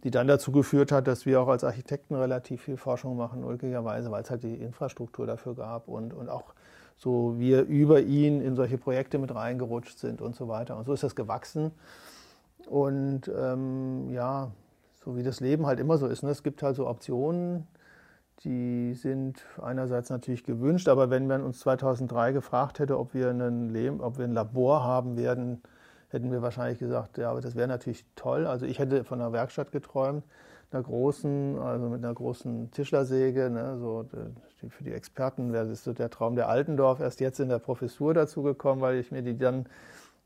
[0.04, 4.10] Die dann dazu geführt hat, dass wir auch als Architekten relativ viel Forschung machen, ulkigerweise,
[4.10, 6.54] weil es halt die Infrastruktur dafür gab und, und auch
[6.96, 10.76] so wir über ihn in solche Projekte mit reingerutscht sind und so weiter.
[10.76, 11.72] Und so ist das gewachsen.
[12.66, 14.52] Und ähm, ja,
[15.04, 16.22] so wie das Leben halt immer so ist.
[16.22, 16.30] Ne?
[16.30, 17.66] Es gibt halt so Optionen,
[18.44, 24.00] die sind einerseits natürlich gewünscht, aber wenn man uns 2003 gefragt hätte, ob wir, einen
[24.00, 25.62] ob wir ein Labor haben werden,
[26.08, 28.46] hätten wir wahrscheinlich gesagt, ja, aber das wäre natürlich toll.
[28.46, 30.24] Also ich hätte von einer Werkstatt geträumt,
[30.70, 34.06] einer großen, also mit einer großen Tischlersäge, ne, so
[34.68, 38.14] für die Experten wäre das so der Traum der Altendorf, erst jetzt in der Professur
[38.14, 39.66] dazu gekommen, weil ich mir die dann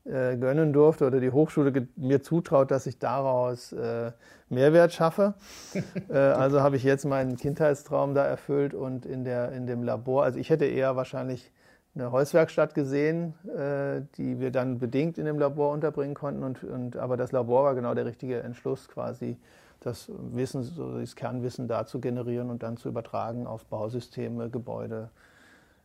[0.07, 4.11] äh, gönnen durfte oder die Hochschule mir zutraut, dass ich daraus äh,
[4.49, 5.33] Mehrwert schaffe.
[6.09, 10.23] äh, also habe ich jetzt meinen Kindheitstraum da erfüllt und in, der, in dem Labor,
[10.23, 11.51] also ich hätte eher wahrscheinlich
[11.95, 16.43] eine Holzwerkstatt gesehen, äh, die wir dann bedingt in dem Labor unterbringen konnten.
[16.43, 19.37] Und, und, aber das Labor war genau der richtige Entschluss, quasi
[19.79, 25.09] das Wissen, so das Kernwissen da zu generieren und dann zu übertragen auf Bausysteme, Gebäude,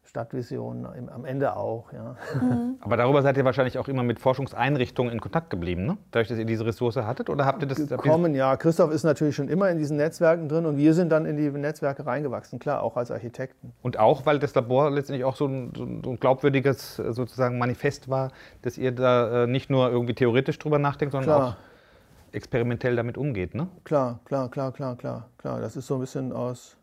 [0.05, 1.93] Stadtvisionen, im- am Ende auch.
[1.93, 2.17] Ja.
[2.81, 5.97] Aber darüber seid ihr wahrscheinlich auch immer mit Forschungseinrichtungen in Kontakt geblieben, ne?
[6.11, 7.31] Dadurch, dass ihr diese Ressource hattet?
[7.31, 8.57] Oder habt ihr das habt ihr- Kommen, ja.
[8.57, 11.49] Christoph ist natürlich schon immer in diesen Netzwerken drin und wir sind dann in die
[11.51, 13.73] Netzwerke reingewachsen, klar, auch als Architekten.
[13.83, 18.33] Und auch, weil das Labor letztendlich auch so ein, so ein glaubwürdiges sozusagen Manifest war,
[18.63, 21.49] dass ihr da äh, nicht nur irgendwie theoretisch drüber nachdenkt, sondern Klar.
[21.51, 21.57] auch
[22.35, 23.69] experimentell damit umgeht, ne?
[23.85, 25.61] Klar, klar, klar, klar, klar, klar.
[25.61, 26.77] Das ist so ein bisschen aus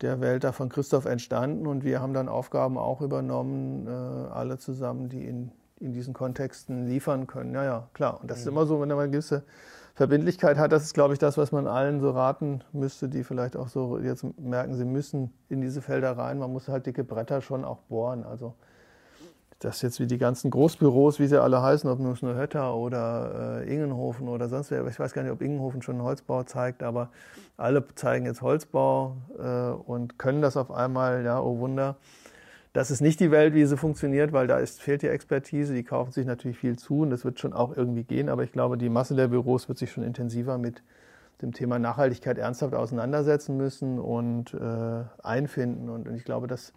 [0.00, 4.58] der Welt da von Christoph entstanden und wir haben dann Aufgaben auch übernommen, äh, alle
[4.58, 7.54] zusammen, die in, in diesen Kontexten liefern können.
[7.54, 8.20] Ja, ja, klar.
[8.20, 9.44] Und das ist immer so, wenn man eine gewisse
[9.94, 13.56] Verbindlichkeit hat, das ist, glaube ich, das, was man allen so raten müsste, die vielleicht
[13.56, 16.38] auch so jetzt merken, sie müssen in diese Felder rein.
[16.38, 18.24] Man muss halt dicke Bretter schon auch bohren.
[18.24, 18.54] Also
[19.60, 23.72] das jetzt wie die ganzen Großbüros, wie sie alle heißen, ob nun Hötter oder äh,
[23.72, 27.10] Ingenhofen oder sonst wer, ich weiß gar nicht, ob Ingenhofen schon Holzbau zeigt, aber
[27.58, 31.96] alle zeigen jetzt Holzbau äh, und können das auf einmal, ja, oh Wunder.
[32.72, 35.82] Das ist nicht die Welt, wie sie funktioniert, weil da ist, fehlt die Expertise, die
[35.82, 38.78] kaufen sich natürlich viel zu und das wird schon auch irgendwie gehen, aber ich glaube,
[38.78, 40.82] die Masse der Büros wird sich schon intensiver mit
[41.42, 46.72] dem Thema Nachhaltigkeit ernsthaft auseinandersetzen müssen und äh, einfinden und, und ich glaube, dass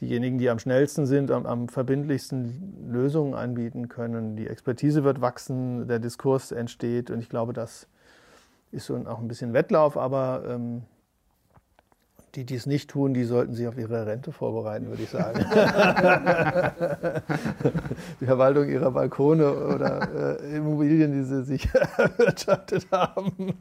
[0.00, 4.36] diejenigen, die am schnellsten sind, am, am verbindlichsten Lösungen anbieten können.
[4.36, 7.88] Die Expertise wird wachsen, der Diskurs entsteht und ich glaube, das
[8.72, 10.82] ist so auch ein bisschen Wettlauf, aber ähm,
[12.36, 15.38] die, die es nicht tun, die sollten sich auf ihre Rente vorbereiten, würde ich sagen.
[18.20, 21.66] die Verwaltung ihrer Balkone oder äh, Immobilien, die sie sich
[21.96, 23.54] erwirtschaftet haben.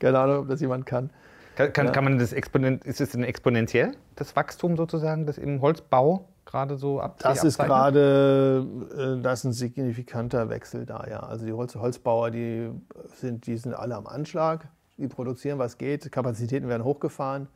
[0.00, 1.10] Keine Ahnung, ob das jemand kann.
[1.58, 1.92] Kann, kann, ja.
[1.92, 6.76] kann man das exponent, ist es denn exponentiell, das Wachstum sozusagen, das im Holzbau gerade
[6.76, 7.16] so ab?
[7.18, 8.64] Das ist gerade,
[8.96, 11.18] äh, das ist ein signifikanter Wechsel da, ja.
[11.18, 12.70] Also die Holz, Holzbauer, die
[13.16, 17.48] sind, die sind alle am Anschlag, die produzieren, was geht, Kapazitäten werden hochgefahren.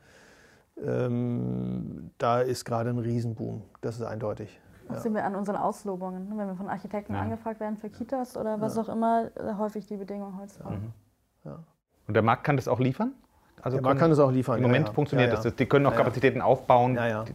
[0.85, 4.59] Ähm, da ist gerade ein Riesenboom, das ist eindeutig.
[4.89, 5.03] Das ja.
[5.03, 6.27] sehen wir an unseren Auslobungen.
[6.27, 6.37] Ne?
[6.37, 7.21] Wenn wir von Architekten ja.
[7.21, 8.81] angefragt werden für Kitas oder was ja.
[8.81, 10.71] auch immer, äh, häufig die Bedingungen Holzbau.
[10.71, 10.91] Mhm.
[12.05, 13.13] Und der Markt kann das auch liefern?
[13.63, 14.57] Also ja, man kann es auch liefern.
[14.57, 15.55] Im Moment funktioniert das.
[15.55, 16.95] Die können auch Kapazitäten aufbauen.
[16.95, 17.25] Ja, ja.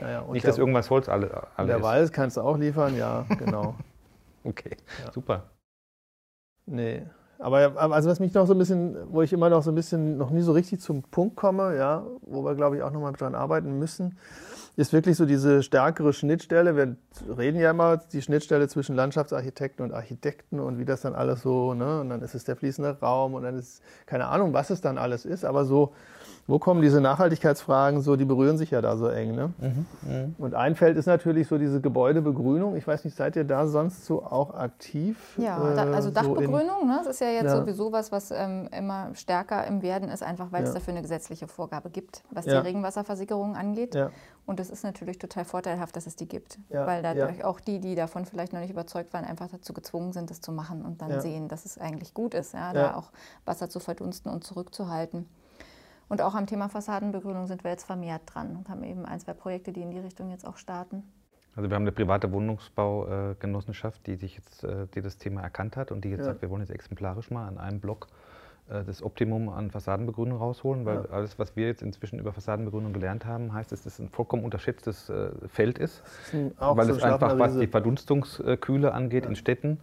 [0.00, 0.24] Ja, ja.
[0.30, 3.74] Nicht, dass irgendwas Holz alle, alle Der Wald kannst du auch liefern, ja, genau.
[4.44, 5.12] okay, ja.
[5.12, 5.44] super.
[6.66, 7.02] Nee.
[7.38, 10.16] Aber also was mich noch so ein bisschen, wo ich immer noch so ein bisschen
[10.16, 13.34] noch nie so richtig zum Punkt komme, ja, wo wir glaube ich auch nochmal dran
[13.34, 14.18] arbeiten müssen,
[14.76, 16.76] ist wirklich so diese stärkere Schnittstelle.
[16.76, 16.96] Wir
[17.36, 21.72] reden ja immer die Schnittstelle zwischen Landschaftsarchitekten und Architekten und wie das dann alles so,
[21.72, 24.82] ne, und dann ist es der fließende Raum und dann ist keine Ahnung, was es
[24.82, 25.94] dann alles ist, aber so
[26.46, 29.34] wo kommen diese Nachhaltigkeitsfragen so, die berühren sich ja da so eng.
[29.34, 29.52] Ne?
[29.58, 30.28] Mhm, mh.
[30.38, 32.76] Und ein Feld ist natürlich so diese Gebäudebegrünung.
[32.76, 35.16] Ich weiß nicht, seid ihr da sonst so auch aktiv?
[35.38, 37.00] Ja, äh, also Dachbegrünung, so ne?
[37.04, 37.56] das ist ja jetzt ja.
[37.56, 40.68] sowieso was, was ähm, immer stärker im Werden ist, einfach weil ja.
[40.68, 42.60] es dafür eine gesetzliche Vorgabe gibt, was ja.
[42.60, 43.96] die Regenwasserversickerung angeht.
[44.46, 47.96] Und es ist natürlich total vorteilhaft, dass es die gibt, weil dadurch auch die, die
[47.96, 51.20] davon vielleicht noch nicht überzeugt waren, einfach dazu gezwungen sind, das zu machen und dann
[51.20, 53.10] sehen, dass es eigentlich gut ist, ja, da auch
[53.44, 55.28] Wasser zu verdunsten und zurückzuhalten.
[56.08, 59.34] Und auch am Thema Fassadenbegrünung sind wir jetzt vermehrt dran und haben eben ein, zwei
[59.34, 61.02] Projekte, die in die Richtung jetzt auch starten.
[61.56, 65.90] Also wir haben eine private Wohnungsbaugenossenschaft, die, sich jetzt, äh, die das Thema erkannt hat
[65.90, 66.26] und die jetzt ja.
[66.26, 68.08] sagt, wir wollen jetzt exemplarisch mal an einem Block
[68.68, 71.10] äh, das Optimum an Fassadenbegrünung rausholen, weil ja.
[71.10, 75.08] alles, was wir jetzt inzwischen über Fassadenbegrünung gelernt haben, heißt, dass das ein vollkommen unterschätztes
[75.08, 76.02] äh, Feld ist,
[76.32, 79.30] ist weil es einfach, was die Verdunstungskühle angeht ja.
[79.30, 79.80] in Städten,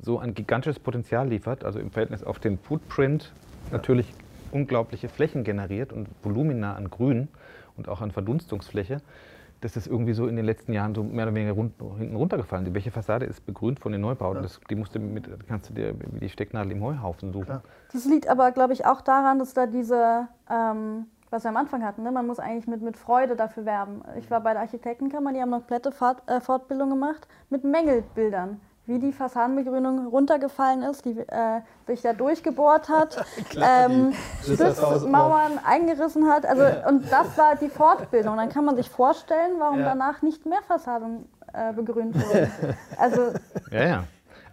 [0.00, 3.32] so ein gigantisches Potenzial liefert, also im Verhältnis auf den Footprint
[3.70, 4.14] natürlich
[4.52, 7.28] unglaubliche Flächen generiert und Volumina an Grün
[7.76, 9.00] und auch an Verdunstungsfläche,
[9.60, 12.66] dass das irgendwie so in den letzten Jahren so mehr oder weniger rund, hinten runtergefallen
[12.66, 12.74] ist.
[12.74, 14.36] Welche Fassade ist begrünt von den Neubauten?
[14.36, 14.42] Ja.
[14.42, 17.46] Das, die musst du mit, kannst du dir wie die Stecknadel im Heuhaufen suchen.
[17.46, 17.62] Klar.
[17.92, 21.84] Das liegt aber, glaube ich, auch daran, dass da diese, ähm, was wir am Anfang
[21.84, 22.10] hatten, ne?
[22.10, 24.02] man muss eigentlich mit, mit Freude dafür werben.
[24.18, 28.60] Ich war bei der Architektenkammer, die haben noch komplette Fahrt, äh, Fortbildung gemacht mit Mängelbildern
[28.92, 33.24] wie die Fassadenbegrünung runtergefallen ist, die äh, sich da durchgebohrt hat,
[33.56, 34.12] ähm,
[34.42, 36.44] Stützmauern eingerissen hat.
[36.44, 38.36] Also, Und das war die Fortbildung.
[38.36, 39.86] Dann kann man sich vorstellen, warum ja.
[39.86, 42.50] danach nicht mehr Fassaden äh, begrünt wurden.
[42.98, 43.32] Also,
[43.70, 44.04] ja, ja.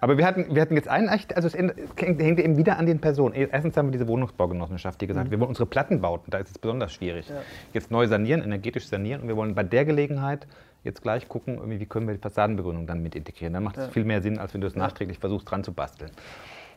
[0.01, 3.35] Aber wir hatten, wir hatten jetzt einen, also es hängt eben wieder an den Personen.
[3.35, 5.31] Erstens haben wir diese Wohnungsbaugenossenschaft, die gesagt, mhm.
[5.31, 7.35] wir wollen unsere Plattenbauten, da ist es besonders schwierig, ja.
[7.73, 10.47] jetzt neu sanieren, energetisch sanieren und wir wollen bei der Gelegenheit
[10.83, 13.53] jetzt gleich gucken, wie können wir die Fassadenbegrünung dann mit integrieren.
[13.53, 13.91] Dann macht es ja.
[13.91, 16.11] viel mehr Sinn, als wenn du es nachträglich versuchst dran zu basteln.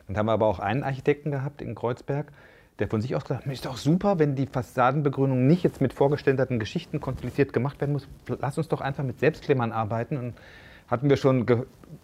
[0.07, 2.31] Und haben wir aber auch einen Architekten gehabt in Kreuzberg,
[2.79, 5.93] der von sich aus gesagt hat, ist doch super, wenn die Fassadenbegrünung nicht jetzt mit
[5.93, 8.07] vorgestellten Geschichten konsolidiert gemacht werden muss.
[8.27, 10.17] Lass uns doch einfach mit Selbstklemmern arbeiten.
[10.17, 10.33] Und
[10.87, 11.45] hatten wir schon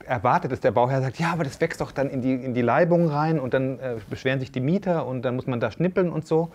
[0.05, 2.61] erwartet, dass der Bauherr sagt, ja, aber das wächst doch dann in die, in die
[2.61, 6.11] Leibung rein und dann äh, beschweren sich die Mieter und dann muss man da schnippeln
[6.11, 6.51] und so.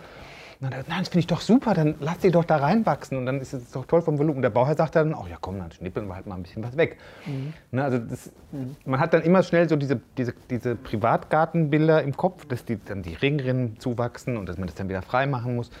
[0.61, 3.25] Und dann, nein, das finde ich doch super, dann lass sie doch da reinwachsen und
[3.25, 4.37] dann ist es doch toll vom Volumen.
[4.37, 6.63] Und der Bauherr sagt dann, oh ja komm, dann schnippeln wir halt mal ein bisschen
[6.63, 6.97] was weg.
[7.25, 7.53] Mhm.
[7.71, 8.75] Ne, also das, mhm.
[8.85, 13.03] man hat dann immer schnell so diese, diese, diese Privatgartenbilder im Kopf, dass die, dann
[13.03, 15.71] die Ringrinnen zuwachsen und dass man das dann wieder frei machen muss.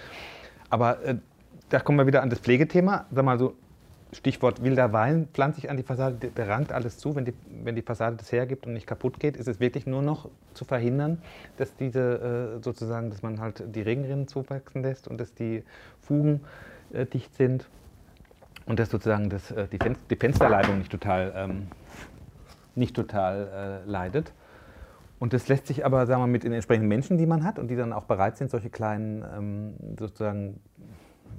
[0.69, 1.15] Aber äh,
[1.69, 3.05] da kommen wir wieder an das Pflegethema.
[3.11, 3.55] Sag mal so,
[4.15, 7.15] Stichwort wilder Wein pflanzt sich an die Fassade, der rankt alles zu.
[7.15, 10.01] Wenn die, wenn die Fassade das hergibt und nicht kaputt geht, ist es wirklich nur
[10.01, 11.21] noch zu verhindern,
[11.57, 15.63] dass diese äh, sozusagen, dass man halt die Regenrinnen zuwachsen lässt und dass die
[15.99, 16.41] Fugen
[16.93, 17.67] äh, dicht sind
[18.65, 21.67] und dass sozusagen das, äh, die, Fen die, Fensterleibung nicht total, ähm,
[22.73, 24.31] nicht total äh, leidet.
[25.19, 27.69] Und das lässt sich aber, sagen wir, mit den entsprechenden Menschen, die man hat und
[27.69, 30.59] die dann auch bereit sind, solche kleinen ähm, sozusagen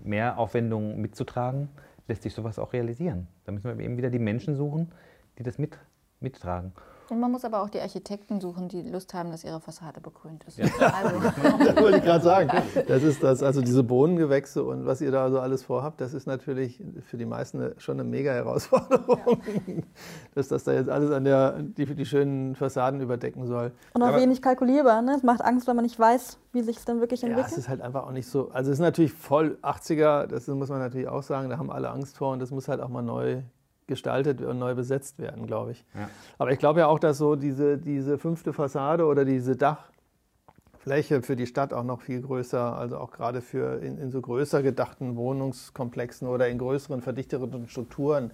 [0.04, 1.68] Mehraufwendungen mitzutragen,
[2.08, 3.26] lässt sich sowas auch realisieren.
[3.44, 4.92] Da müssen wir eben wieder die Menschen suchen,
[5.38, 5.78] die das mit,
[6.20, 6.72] mittragen.
[7.08, 10.44] Und man muss aber auch die Architekten suchen, die Lust haben, dass ihre Fassade begrünt
[10.44, 10.58] ist.
[10.58, 10.66] Ja.
[10.92, 11.20] Also.
[11.64, 12.50] das wollte ich gerade sagen.
[12.88, 16.26] Das ist das, also diese Bohnengewächse und was ihr da so alles vorhabt, das ist
[16.26, 19.20] natürlich für die meisten schon eine mega Herausforderung,
[19.66, 19.74] ja.
[20.34, 23.72] dass das da jetzt alles an der, die, die schönen Fassaden überdecken soll.
[23.94, 25.14] Und auch aber, wenig kalkulierbar, ne?
[25.16, 27.46] Es macht Angst, wenn man nicht weiß, wie sich es dann wirklich entwickelt.
[27.46, 30.48] Ja, es ist halt einfach auch nicht so, also es ist natürlich voll 80er, das
[30.48, 32.88] muss man natürlich auch sagen, da haben alle Angst vor und das muss halt auch
[32.88, 33.42] mal neu
[33.86, 35.84] gestaltet und neu besetzt werden, glaube ich.
[35.94, 36.08] Ja.
[36.38, 39.90] Aber ich glaube ja auch, dass so diese, diese fünfte Fassade oder diese Dach,
[40.78, 44.20] Fläche für die Stadt auch noch viel größer, also auch gerade für in, in so
[44.20, 48.30] größer gedachten Wohnungskomplexen oder in größeren, verdichteren Strukturen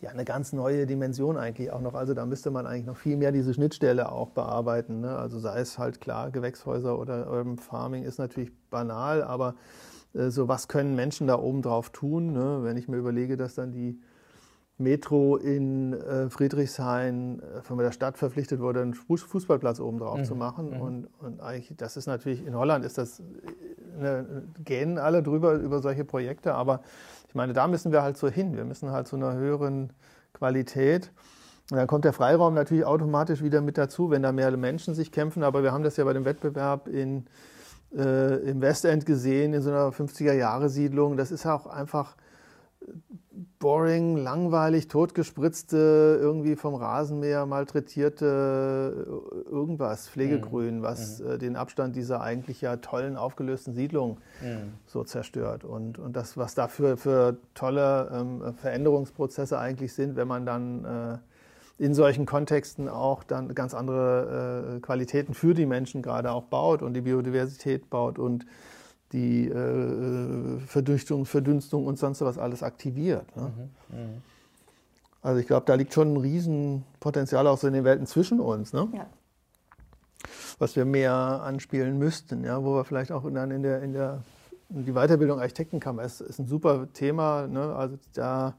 [0.00, 1.94] ja eine ganz neue Dimension eigentlich auch noch.
[1.94, 5.00] Also da müsste man eigentlich noch viel mehr diese Schnittstelle auch bearbeiten.
[5.00, 5.16] Ne?
[5.16, 9.56] Also sei es halt klar, Gewächshäuser oder Urban Farming ist natürlich banal, aber
[10.14, 12.32] äh, so was können Menschen da oben drauf tun?
[12.32, 12.60] Ne?
[12.62, 14.00] Wenn ich mir überlege, dass dann die
[14.80, 20.24] Metro in äh, Friedrichshain äh, von der Stadt verpflichtet wurde, einen Fußballplatz oben drauf mhm.
[20.24, 20.70] zu machen.
[20.70, 20.80] Mhm.
[20.80, 23.22] Und, und, eigentlich, das ist natürlich, in Holland ist das,
[23.98, 26.80] ne, gähnen alle drüber über solche Projekte, aber
[27.28, 28.56] ich meine, da müssen wir halt so hin.
[28.56, 29.92] Wir müssen halt zu einer höheren
[30.32, 31.12] Qualität.
[31.70, 35.12] Und dann kommt der Freiraum natürlich automatisch wieder mit dazu, wenn da mehr Menschen sich
[35.12, 35.44] kämpfen.
[35.44, 37.26] Aber wir haben das ja bei dem Wettbewerb in,
[37.94, 41.16] äh, im Westend gesehen, in so einer 50er-Jahre-Siedlung.
[41.16, 42.16] Das ist auch einfach
[43.58, 50.82] boring, langweilig, totgespritzte, irgendwie vom Rasenmäher malträtierte äh, irgendwas, Pflegegrün, mhm.
[50.82, 51.30] was mhm.
[51.30, 54.72] Äh, den Abstand dieser eigentlich ja tollen, aufgelösten Siedlung mhm.
[54.86, 55.64] so zerstört.
[55.64, 61.18] Und, und das, was dafür für tolle ähm, Veränderungsprozesse eigentlich sind, wenn man dann äh,
[61.78, 66.82] in solchen Kontexten auch dann ganz andere äh, Qualitäten für die Menschen gerade auch baut
[66.82, 68.44] und die Biodiversität baut und
[69.12, 73.36] die äh, Verdünstung, Verdünstung und sonst was alles aktiviert.
[73.36, 73.42] Ne?
[73.90, 74.08] Mhm, mh.
[75.22, 78.72] Also ich glaube, da liegt schon ein Riesenpotenzial auch so in den Welten zwischen uns,
[78.72, 78.88] ne?
[78.94, 79.06] ja.
[80.58, 82.64] was wir mehr anspielen müssten, ja?
[82.64, 84.22] wo wir vielleicht auch dann in der, in der
[84.70, 87.46] in die Weiterbildung Architektenkammer ist, ist ein super Thema.
[87.46, 87.74] Ne?
[87.74, 88.54] Also da,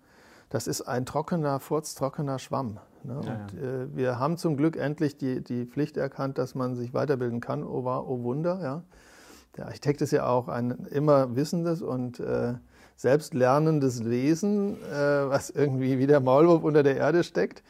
[0.50, 2.80] das ist ein trockener, furztrockener Schwamm.
[3.04, 3.22] Ne?
[3.26, 6.94] Ja, und äh, wir haben zum Glück endlich die, die Pflicht erkannt, dass man sich
[6.94, 7.64] weiterbilden kann.
[7.64, 8.84] Oh, oh Wunder, ja.
[9.58, 12.54] Der Architekt ist ja auch ein immer wissendes und äh,
[12.96, 17.64] selbstlernendes Wesen, äh, was irgendwie wie der Maulwurf unter der Erde steckt.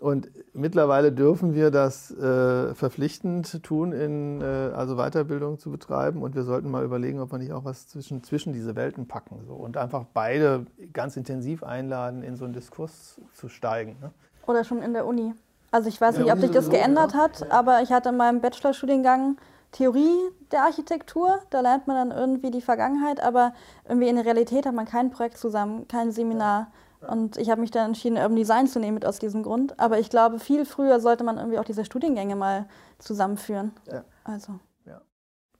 [0.00, 6.22] Und mittlerweile dürfen wir das äh, verpflichtend tun, in, äh, also Weiterbildung zu betreiben.
[6.22, 9.40] Und wir sollten mal überlegen, ob wir nicht auch was zwischen, zwischen diese Welten packen.
[9.46, 9.54] So.
[9.54, 13.96] Und einfach beide ganz intensiv einladen, in so einen Diskurs zu steigen.
[14.00, 14.10] Ne?
[14.46, 15.34] Oder schon in der Uni.
[15.70, 17.18] Also ich weiß nicht, ob sich das geändert ja.
[17.18, 19.36] hat, aber ich hatte in meinem Bachelorstudiengang
[19.72, 20.16] Theorie
[20.50, 23.52] der Architektur, da lernt man dann irgendwie die Vergangenheit, aber
[23.86, 26.68] irgendwie in der Realität hat man kein Projekt zusammen, kein Seminar.
[27.06, 29.78] Und ich habe mich dann entschieden, Urban Design zu nehmen mit aus diesem Grund.
[29.78, 32.66] Aber ich glaube, viel früher sollte man irgendwie auch diese Studiengänge mal
[32.98, 33.72] zusammenführen.
[33.86, 34.04] Ja.
[34.24, 34.58] Also.
[34.84, 35.00] Ja.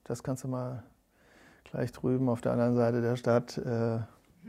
[0.05, 0.83] Das kannst du mal
[1.71, 3.99] gleich drüben auf der anderen Seite der Stadt äh,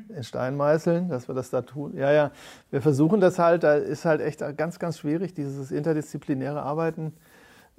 [0.08, 1.96] in Stein meißeln, dass wir das da tun.
[1.96, 2.32] Ja, ja,
[2.72, 7.14] wir versuchen das halt, da ist halt echt ganz, ganz schwierig, dieses interdisziplinäre Arbeiten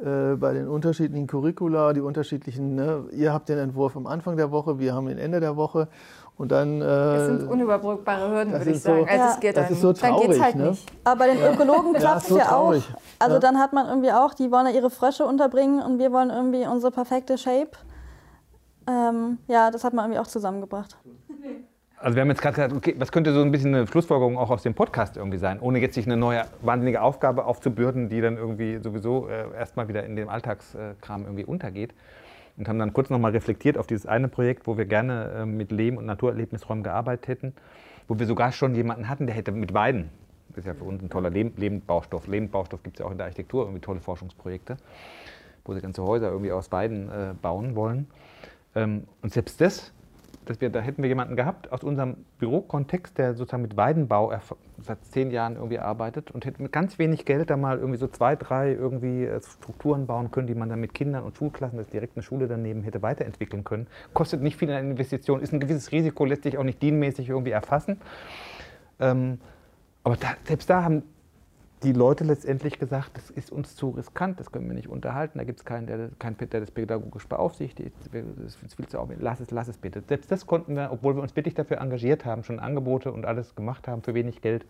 [0.04, 3.04] äh, bei den unterschiedlichen Curricula, die unterschiedlichen, ne?
[3.12, 5.88] ihr habt den Entwurf am Anfang der Woche, wir haben ihn Ende der Woche
[6.38, 6.80] und dann...
[6.80, 9.00] Äh, das sind unüberbrückbare Hürden, würde ich sagen.
[9.00, 10.20] So, also es geht das dann, ist so traurig.
[10.20, 10.70] Dann geht's halt ne?
[10.70, 10.92] nicht.
[11.04, 12.74] Aber bei den Ökologen klappt es ja, so ja auch.
[13.18, 13.38] Also ja.
[13.38, 16.66] dann hat man irgendwie auch, die wollen ja ihre Frösche unterbringen und wir wollen irgendwie
[16.66, 17.72] unsere perfekte Shape.
[18.88, 20.96] Ähm, ja, das hat man irgendwie auch zusammengebracht.
[22.02, 24.48] Also wir haben jetzt gerade gesagt, okay, was könnte so ein bisschen eine Schlussfolgerung auch
[24.48, 28.38] aus dem Podcast irgendwie sein, ohne jetzt sich eine neue wahnsinnige Aufgabe aufzubürden, die dann
[28.38, 31.92] irgendwie sowieso äh, erstmal wieder in dem Alltagskram irgendwie untergeht.
[32.56, 35.72] Und haben dann kurz nochmal reflektiert auf dieses eine Projekt, wo wir gerne äh, mit
[35.72, 37.52] Lehm- und Naturerlebnisräumen gearbeitet hätten,
[38.08, 40.08] wo wir sogar schon jemanden hatten, der hätte mit Weiden,
[40.48, 43.18] das ist ja für uns ein toller Lehm Lehmbaustoff, Lehmbaustoff gibt es ja auch in
[43.18, 44.78] der Architektur, irgendwie tolle Forschungsprojekte,
[45.66, 48.06] wo sie ganze Häuser irgendwie aus Weiden äh, bauen wollen.
[48.74, 49.92] Ähm, und selbst das
[50.50, 54.36] dass wir, da hätten wir jemanden gehabt aus unserem Bürokontext, der sozusagen mit Weidenbau
[54.78, 58.08] seit zehn Jahren irgendwie arbeitet und hätte mit ganz wenig Geld da mal irgendwie so
[58.08, 61.86] zwei, drei irgendwie äh, Strukturen bauen können, die man dann mit Kindern und Schulklassen, das
[61.86, 63.86] direkt eine Schule daneben hätte weiterentwickeln können.
[64.12, 67.52] Kostet nicht viel an Investition, ist ein gewisses Risiko, lässt sich auch nicht dienmäßig irgendwie
[67.52, 68.00] erfassen.
[68.98, 69.38] Ähm,
[70.02, 71.04] aber da, selbst da haben
[71.82, 75.44] die Leute letztendlich gesagt, das ist uns zu riskant, das können wir nicht unterhalten, da
[75.44, 79.50] gibt es keinen, der, keinen, der das pädagogisch beaufsichtigt, das willst du auch, lass es,
[79.50, 80.02] lass es bitte.
[80.06, 83.54] Selbst das konnten wir, obwohl wir uns wirklich dafür engagiert haben, schon Angebote und alles
[83.54, 84.66] gemacht haben für wenig Geld.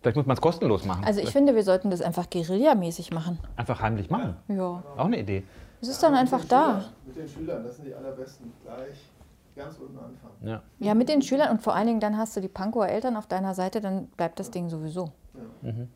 [0.00, 1.04] Vielleicht muss man es kostenlos machen.
[1.04, 3.38] Also ich finde, wir sollten das einfach guerillamäßig machen.
[3.56, 4.36] Einfach heimlich machen?
[4.48, 4.82] Ja.
[4.96, 5.42] Auch eine Idee.
[5.80, 6.84] Es ist dann einfach da.
[7.06, 8.52] Mit den Schülern, das sind die allerbesten.
[8.62, 9.10] Gleich
[9.56, 10.34] ganz unten anfangen.
[10.42, 10.62] Ja.
[10.78, 13.26] ja, mit den Schülern und vor allen Dingen dann hast du die Pankower Eltern auf
[13.26, 15.12] deiner Seite, dann bleibt das Ding sowieso.
[15.34, 15.72] Ja.
[15.72, 15.88] Mhm.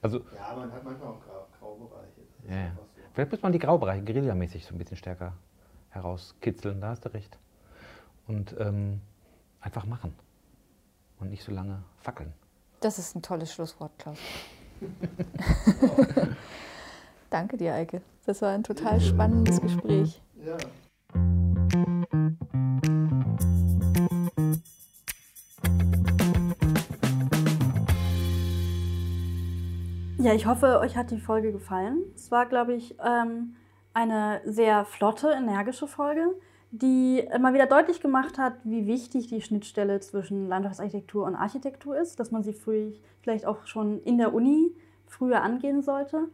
[0.00, 2.22] Also, ja, man hat manchmal auch Grau Graubereiche.
[2.48, 2.72] Ja, ja.
[2.74, 2.82] So.
[3.14, 5.34] Vielleicht muss man die Graubereiche guerillamäßig so ein bisschen stärker
[5.90, 7.38] herauskitzeln, da hast du recht.
[8.26, 9.00] Und ähm,
[9.60, 10.14] einfach machen.
[11.20, 12.32] Und nicht so lange fackeln.
[12.80, 14.18] Das ist ein tolles Schlusswort, Klaus.
[17.30, 18.02] Danke dir, Eike.
[18.26, 20.20] Das war ein total spannendes Gespräch.
[20.44, 20.56] Ja.
[30.22, 32.04] Ja, ich hoffe, euch hat die Folge gefallen.
[32.14, 33.56] Es war, glaube ich, ähm,
[33.92, 36.28] eine sehr flotte, energische Folge,
[36.70, 42.20] die immer wieder deutlich gemacht hat, wie wichtig die Schnittstelle zwischen Landschaftsarchitektur und Architektur ist,
[42.20, 44.72] dass man sie früh, vielleicht auch schon in der Uni
[45.08, 46.28] früher angehen sollte.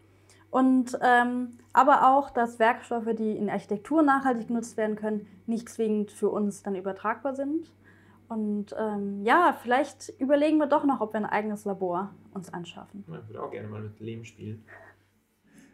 [0.51, 6.11] Und ähm, aber auch, dass Werkstoffe, die in Architektur nachhaltig genutzt werden können, nicht zwingend
[6.11, 7.73] für uns dann übertragbar sind.
[8.29, 13.05] Und ähm, ja, vielleicht überlegen wir doch noch, ob wir ein eigenes Labor uns anschaffen.
[13.07, 14.65] Ich würde auch gerne mal mit Lehm spielen.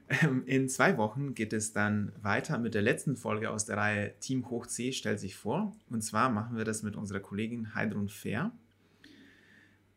[0.09, 4.19] Ähm, in zwei Wochen geht es dann weiter mit der letzten Folge aus der Reihe
[4.21, 5.75] Team Hoch C stellt sich vor.
[5.91, 8.53] Und zwar machen wir das mit unserer Kollegin Heidrun Fair.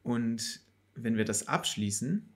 [0.03, 0.61] Und
[0.95, 2.33] wenn wir das abschließen,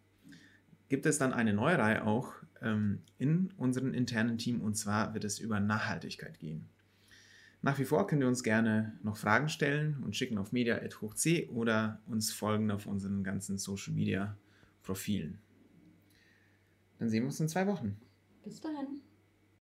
[0.90, 5.24] gibt es dann eine neue Reihe auch ähm, in unserem internen Team und zwar wird
[5.24, 6.68] es über Nachhaltigkeit gehen.
[7.64, 12.02] Nach wie vor könnt ihr uns gerne noch Fragen stellen und schicken auf media.hochc oder
[12.08, 14.36] uns folgen auf unseren ganzen Social Media
[14.82, 15.40] Profilen.
[16.98, 18.00] Dann sehen wir uns in zwei Wochen.
[18.44, 19.02] Bis dahin.